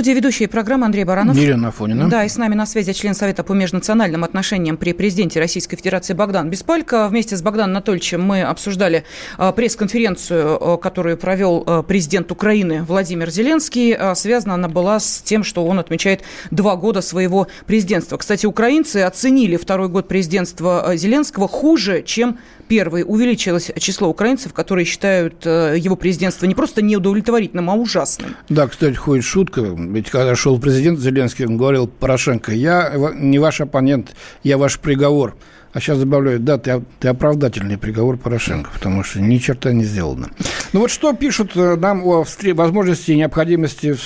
студии 0.00 0.12
ведущая 0.12 0.48
программы 0.48 0.86
Андрей 0.86 1.04
Баранов. 1.04 1.36
Елена 1.36 1.68
Афонина. 1.68 2.08
Да, 2.08 2.24
и 2.24 2.28
с 2.30 2.38
нами 2.38 2.54
на 2.54 2.64
связи 2.64 2.94
член 2.94 3.14
Совета 3.14 3.44
по 3.44 3.52
межнациональным 3.52 4.24
отношениям 4.24 4.78
при 4.78 4.94
президенте 4.94 5.40
Российской 5.40 5.76
Федерации 5.76 6.14
Богдан 6.14 6.48
Беспалько. 6.48 7.06
Вместе 7.06 7.36
с 7.36 7.42
Богданом 7.42 7.72
Анатольевичем 7.72 8.22
мы 8.22 8.40
обсуждали 8.40 9.04
а, 9.36 9.52
пресс-конференцию, 9.52 10.56
а, 10.58 10.76
которую 10.78 11.18
провел 11.18 11.64
а, 11.66 11.82
президент 11.82 12.32
Украины 12.32 12.82
Владимир 12.82 13.28
Зеленский. 13.28 13.94
Связана 14.14 14.54
она 14.54 14.68
была 14.68 15.00
с 15.00 15.20
тем, 15.20 15.44
что 15.44 15.66
он 15.66 15.78
отмечает 15.78 16.22
два 16.50 16.76
года 16.76 17.02
своего 17.02 17.48
президентства. 17.66 18.16
Кстати, 18.16 18.46
украинцы 18.46 19.02
оценили 19.02 19.58
второй 19.58 19.90
год 19.90 20.08
президентства 20.08 20.92
Зеленского 20.94 21.46
хуже, 21.46 22.02
чем 22.06 22.38
первый. 22.70 23.02
Увеличилось 23.04 23.72
число 23.78 24.08
украинцев, 24.08 24.52
которые 24.54 24.84
считают 24.84 25.44
его 25.44 25.96
президентство 25.96 26.46
не 26.46 26.54
просто 26.54 26.82
неудовлетворительным, 26.82 27.68
а 27.68 27.74
ужасным. 27.74 28.36
Да, 28.48 28.68
кстати, 28.68 28.94
ходит 28.94 29.24
шутка 29.24 29.60
ведь 29.90 30.10
когда 30.10 30.36
шел 30.36 30.58
президент 30.60 31.00
Зеленский, 31.00 31.46
он 31.46 31.56
говорил 31.56 31.88
Порошенко, 31.88 32.52
я 32.52 32.92
не 33.14 33.38
ваш 33.38 33.60
оппонент, 33.60 34.14
я 34.42 34.56
ваш 34.56 34.78
приговор. 34.78 35.36
А 35.72 35.80
сейчас 35.80 35.98
добавляют, 36.00 36.44
да, 36.44 36.58
ты, 36.58 36.82
ты 36.98 37.08
оправдательный 37.08 37.78
приговор 37.78 38.16
Порошенко, 38.16 38.70
потому 38.72 39.04
что 39.04 39.20
ни 39.20 39.38
черта 39.38 39.72
не 39.72 39.84
сделано. 39.84 40.30
Ну 40.72 40.80
вот 40.80 40.90
что 40.90 41.12
пишут 41.12 41.52
э, 41.54 41.76
нам 41.76 42.04
о 42.04 42.24
возможности 42.54 43.12
и 43.12 43.16
необходимости 43.16 43.96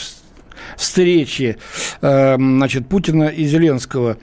встречи 0.76 1.56
э, 2.00 2.36
значит, 2.36 2.88
Путина 2.88 3.24
и 3.24 3.44
Зеленского. 3.44 4.16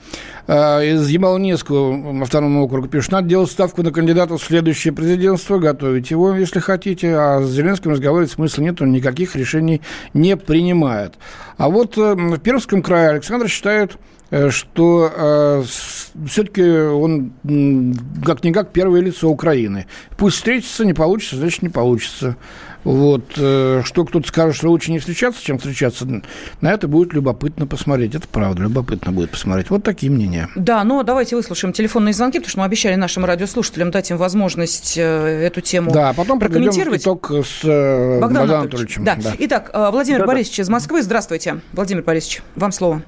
Э, 0.46 0.86
из 0.86 1.08
Ямал-Ненецкого 1.08 2.22
автономного 2.22 2.64
округа 2.64 2.88
пишут, 2.88 3.12
надо 3.12 3.28
делать 3.28 3.50
ставку 3.50 3.82
на 3.82 3.90
кандидата 3.90 4.36
в 4.36 4.42
следующее 4.42 4.92
президентство, 4.92 5.58
готовить 5.58 6.10
его, 6.10 6.34
если 6.34 6.60
хотите, 6.60 7.14
а 7.16 7.42
с 7.42 7.50
Зеленским 7.50 7.92
разговаривать 7.92 8.32
смысла 8.32 8.62
нет, 8.62 8.80
он 8.82 8.92
никаких 8.92 9.36
решений 9.36 9.80
не 10.14 10.36
принимает. 10.36 11.14
А 11.56 11.68
вот 11.68 11.96
э, 11.98 12.14
в 12.14 12.38
Пермском 12.38 12.82
крае 12.82 13.10
Александр 13.10 13.48
считает, 13.48 13.96
что 14.50 15.62
все-таки 16.26 16.62
он 16.62 17.32
как-никак 18.24 18.70
первое 18.72 19.00
лицо 19.00 19.28
Украины. 19.28 19.86
Пусть 20.16 20.36
встретится, 20.36 20.84
не 20.84 20.94
получится, 20.94 21.36
значит, 21.36 21.62
не 21.62 21.68
получится. 21.68 22.36
Вот, 22.84 23.34
э, 23.36 23.82
что 23.84 24.04
кто-то 24.04 24.26
скажет, 24.26 24.56
что 24.56 24.68
лучше 24.68 24.90
не 24.90 24.98
встречаться, 24.98 25.42
чем 25.42 25.58
встречаться, 25.58 26.06
на 26.60 26.72
это 26.72 26.88
будет 26.88 27.12
любопытно 27.12 27.66
посмотреть. 27.66 28.14
Это 28.14 28.26
правда, 28.26 28.62
любопытно 28.62 29.12
будет 29.12 29.30
посмотреть. 29.30 29.70
Вот 29.70 29.84
такие 29.84 30.10
мнения. 30.10 30.48
Да, 30.56 30.82
но 30.82 31.02
давайте 31.02 31.36
выслушаем 31.36 31.72
телефонные 31.72 32.12
звонки, 32.12 32.38
потому 32.38 32.50
что 32.50 32.58
мы 32.58 32.64
обещали 32.64 32.96
нашим 32.96 33.24
радиослушателям 33.24 33.90
дать 33.90 34.10
им 34.10 34.16
возможность 34.16 34.98
э, 34.98 35.02
эту 35.02 35.60
тему 35.60 35.92
Да, 35.92 36.10
а 36.10 36.14
потом 36.14 36.40
прокомментировать. 36.40 37.02
итог 37.02 37.30
с 37.30 37.64
э, 37.64 38.20
Богданом 38.20 38.48
Богданом 38.48 38.60
Анатольевичем. 38.62 39.04
Да. 39.04 39.16
да. 39.16 39.32
Итак, 39.38 39.70
Владимир 39.72 40.20
да, 40.20 40.26
Борисович 40.26 40.56
да. 40.56 40.62
из 40.64 40.68
Москвы, 40.68 41.02
здравствуйте. 41.02 41.60
Владимир 41.72 42.02
Борисович, 42.02 42.42
вам 42.56 42.72
слово. 42.72 43.02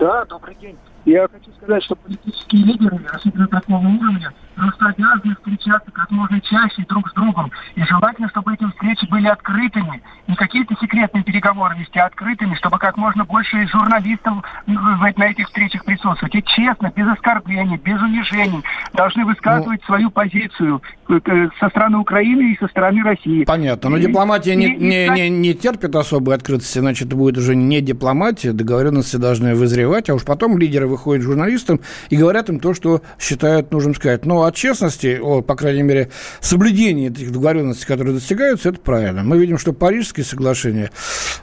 Да, 0.00 0.24
добрый 0.24 0.54
день. 0.54 0.78
Я 1.04 1.26
хочу 1.28 1.50
сказать, 1.56 1.82
что 1.84 1.96
политические 1.96 2.64
лидеры, 2.64 3.00
особенно 3.12 3.46
такого 3.46 3.86
уровня, 3.86 4.32
просто 4.54 4.86
обязаны 4.86 5.34
встречаться 5.36 5.90
как 5.92 6.10
можно 6.10 6.40
чаще 6.40 6.84
друг 6.88 7.08
с 7.08 7.14
другом. 7.14 7.50
И 7.76 7.82
желательно, 7.84 8.28
чтобы 8.28 8.54
эти 8.54 8.64
встречи 8.70 9.06
были 9.08 9.26
открытыми. 9.26 10.02
Не 10.26 10.36
какие-то 10.36 10.74
секретные 10.80 11.24
переговоры 11.24 11.76
вести, 11.78 11.98
а 11.98 12.06
открытыми, 12.06 12.54
чтобы 12.56 12.78
как 12.78 12.96
можно 12.98 13.24
больше 13.24 13.66
журналистов 13.68 14.44
на 14.66 15.26
этих 15.26 15.46
встречах 15.46 15.84
присутствовать. 15.84 16.34
И 16.34 16.42
честно, 16.42 16.92
без 16.94 17.08
оскорблений, 17.08 17.78
без 17.78 18.00
унижений 18.00 18.62
должны 18.92 19.24
высказывать 19.24 19.80
ну, 19.80 19.86
свою 19.86 20.10
позицию 20.10 20.82
э, 21.08 21.48
со 21.58 21.68
стороны 21.70 21.98
Украины 21.98 22.52
и 22.52 22.58
со 22.58 22.68
стороны 22.68 23.02
России. 23.02 23.44
Понятно. 23.44 23.90
Но 23.90 23.98
дипломатия 23.98 24.52
и, 24.52 24.56
не, 24.56 24.66
и, 24.66 24.78
не, 24.78 25.08
не, 25.08 25.30
не 25.30 25.54
терпит 25.54 25.94
особой 25.96 26.34
открытости, 26.34 26.78
значит, 26.78 27.08
это 27.08 27.16
будет 27.16 27.38
уже 27.38 27.56
не 27.56 27.80
дипломатия, 27.80 28.52
договоренности 28.52 29.16
должны 29.16 29.54
вызревать, 29.54 30.10
а 30.10 30.14
уж 30.14 30.24
потом 30.24 30.58
лидеры 30.58 30.89
выходят 30.90 31.22
журналистам 31.22 31.80
и 32.10 32.16
говорят 32.16 32.48
им 32.48 32.60
то, 32.60 32.74
что 32.74 33.02
считают 33.18 33.72
нужным 33.72 33.94
сказать. 33.94 34.24
Но 34.26 34.42
от 34.42 34.54
честности, 34.54 35.18
о, 35.20 35.42
по 35.42 35.56
крайней 35.56 35.82
мере, 35.82 36.10
соблюдении 36.40 37.10
этих 37.10 37.32
договоренностей, 37.32 37.86
которые 37.86 38.14
достигаются, 38.14 38.68
это 38.68 38.80
правильно. 38.80 39.22
Мы 39.22 39.38
видим, 39.38 39.58
что 39.58 39.72
Парижские 39.72 40.24
соглашения 40.24 40.90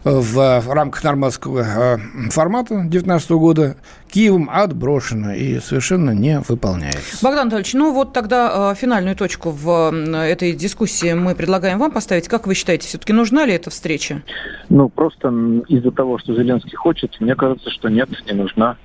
э, 0.03 0.09
в, 0.09 0.59
в 0.61 0.71
рамках 0.71 1.03
нормандского 1.03 1.59
э, 1.59 1.97
формата 2.29 2.75
2019 2.75 3.31
года 3.31 3.77
Киевом 4.09 4.49
отброшено 4.49 5.33
и 5.33 5.59
совершенно 5.59 6.11
не 6.11 6.41
выполняется. 6.47 7.23
Богдан 7.23 7.43
Анатольевич, 7.43 7.73
ну 7.73 7.93
вот 7.93 8.13
тогда 8.13 8.71
э, 8.71 8.75
финальную 8.75 9.15
точку 9.15 9.51
в 9.51 9.93
этой 10.15 10.53
дискуссии 10.53 11.13
мы 11.13 11.35
предлагаем 11.35 11.79
вам 11.79 11.91
поставить. 11.91 12.27
Как 12.27 12.47
вы 12.47 12.53
считаете, 12.53 12.87
все-таки 12.87 13.13
нужна 13.13 13.45
ли 13.45 13.53
эта 13.53 13.69
встреча? 13.69 14.23
Ну, 14.69 14.89
просто 14.89 15.29
из-за 15.67 15.91
того, 15.91 16.17
что 16.17 16.33
Зеленский 16.33 16.75
хочет, 16.75 17.19
мне 17.19 17.35
кажется, 17.35 17.69
что 17.69 17.89
нет, 17.89 18.09
не 18.25 18.33
нужна. 18.33 18.77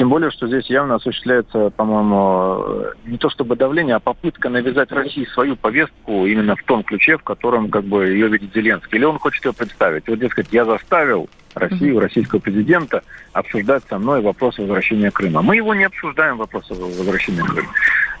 Тем 0.00 0.08
более, 0.08 0.30
что 0.30 0.46
здесь 0.46 0.70
явно 0.70 0.94
осуществляется, 0.94 1.68
по-моему, 1.76 2.86
не 3.04 3.18
то 3.18 3.28
чтобы 3.28 3.54
давление, 3.54 3.96
а 3.96 4.00
попытка 4.00 4.48
навязать 4.48 4.90
России 4.92 5.26
свою 5.26 5.56
повестку 5.56 6.24
именно 6.24 6.56
в 6.56 6.62
том 6.62 6.82
ключе, 6.82 7.18
в 7.18 7.22
котором 7.22 7.68
как 7.68 7.84
бы 7.84 8.06
ее 8.06 8.28
видит 8.28 8.54
Зеленский. 8.54 8.96
Или 8.96 9.04
он 9.04 9.18
хочет 9.18 9.44
ее 9.44 9.52
представить. 9.52 10.08
Вот, 10.08 10.18
дескать, 10.18 10.46
я 10.52 10.64
заставил 10.64 11.28
Россию, 11.54 12.00
российского 12.00 12.38
президента 12.38 13.02
обсуждать 13.32 13.82
со 13.88 13.98
мной 13.98 14.20
вопрос 14.20 14.58
возвращения 14.58 15.10
Крыма. 15.10 15.42
Мы 15.42 15.56
его 15.56 15.74
не 15.74 15.84
обсуждаем, 15.84 16.36
вопрос 16.36 16.68
возвращения 16.70 17.42
Крыма. 17.42 17.68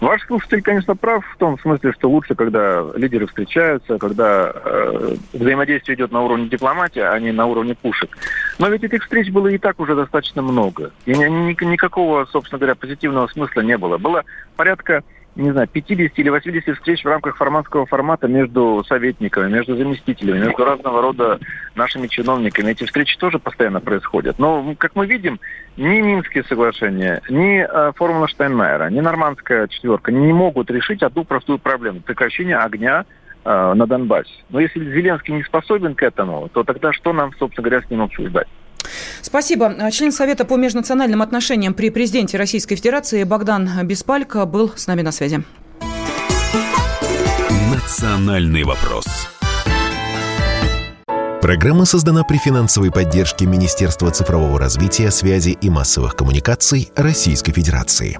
Ваш 0.00 0.22
слушатель, 0.26 0.62
конечно, 0.62 0.96
прав 0.96 1.22
в 1.26 1.36
том 1.36 1.58
смысле, 1.58 1.92
что 1.92 2.08
лучше, 2.08 2.34
когда 2.34 2.84
лидеры 2.96 3.26
встречаются, 3.26 3.98
когда 3.98 4.50
э, 4.54 5.16
взаимодействие 5.34 5.96
идет 5.96 6.10
на 6.10 6.22
уровне 6.22 6.48
дипломатии, 6.48 7.00
а 7.00 7.18
не 7.18 7.32
на 7.32 7.44
уровне 7.44 7.74
пушек. 7.74 8.16
Но 8.58 8.68
ведь 8.68 8.82
этих 8.82 9.02
встреч 9.02 9.30
было 9.30 9.48
и 9.48 9.58
так 9.58 9.78
уже 9.78 9.94
достаточно 9.94 10.40
много. 10.40 10.92
И 11.04 11.12
ни, 11.12 11.24
ни, 11.24 11.64
никакого, 11.64 12.24
собственно 12.24 12.58
говоря, 12.58 12.74
позитивного 12.74 13.26
смысла 13.26 13.60
не 13.60 13.76
было. 13.76 13.98
Было 13.98 14.24
порядка 14.56 15.04
не 15.36 15.52
знаю, 15.52 15.68
50 15.68 16.18
или 16.18 16.28
80 16.28 16.76
встреч 16.76 17.04
в 17.04 17.08
рамках 17.08 17.36
форматского 17.36 17.86
формата 17.86 18.26
между 18.26 18.84
советниками, 18.86 19.50
между 19.50 19.76
заместителями, 19.76 20.46
между 20.46 20.64
разного 20.64 21.00
рода 21.00 21.38
нашими 21.74 22.08
чиновниками. 22.08 22.72
Эти 22.72 22.84
встречи 22.84 23.16
тоже 23.16 23.38
постоянно 23.38 23.80
происходят. 23.80 24.38
Но, 24.38 24.74
как 24.76 24.96
мы 24.96 25.06
видим, 25.06 25.40
ни 25.76 26.00
Минские 26.00 26.44
соглашения, 26.44 27.22
ни 27.28 27.60
э, 27.60 27.92
формула 27.96 28.28
Штайнмайера, 28.28 28.90
ни 28.90 29.00
нормандская 29.00 29.68
четверка 29.68 30.10
не 30.10 30.32
могут 30.32 30.70
решить 30.70 31.02
одну 31.02 31.24
простую 31.24 31.58
проблему– 31.58 32.00
прекращение 32.04 32.56
огня 32.56 33.04
э, 33.44 33.72
на 33.74 33.86
Донбассе. 33.86 34.32
Но 34.50 34.60
если 34.60 34.84
Зеленский 34.84 35.34
не 35.34 35.44
способен 35.44 35.94
к 35.94 36.02
этому, 36.02 36.48
то 36.52 36.64
тогда 36.64 36.92
что 36.92 37.12
нам, 37.12 37.32
собственно 37.38 37.68
говоря, 37.68 37.86
с 37.86 37.90
ним 37.90 38.02
обсуждать? 38.02 38.48
Спасибо. 39.22 39.74
Член 39.92 40.12
Совета 40.12 40.44
по 40.44 40.56
межнациональным 40.56 41.22
отношениям 41.22 41.74
при 41.74 41.90
президенте 41.90 42.36
Российской 42.36 42.76
Федерации 42.76 43.24
Богдан 43.24 43.68
Беспалько 43.84 44.44
был 44.46 44.72
с 44.76 44.86
нами 44.86 45.02
на 45.02 45.12
связи. 45.12 45.42
Национальный 47.72 48.64
вопрос. 48.64 49.06
Программа 51.40 51.86
создана 51.86 52.22
при 52.22 52.36
финансовой 52.36 52.92
поддержке 52.92 53.46
Министерства 53.46 54.10
цифрового 54.10 54.58
развития, 54.58 55.10
связи 55.10 55.56
и 55.60 55.70
массовых 55.70 56.14
коммуникаций 56.14 56.92
Российской 56.94 57.52
Федерации. 57.52 58.18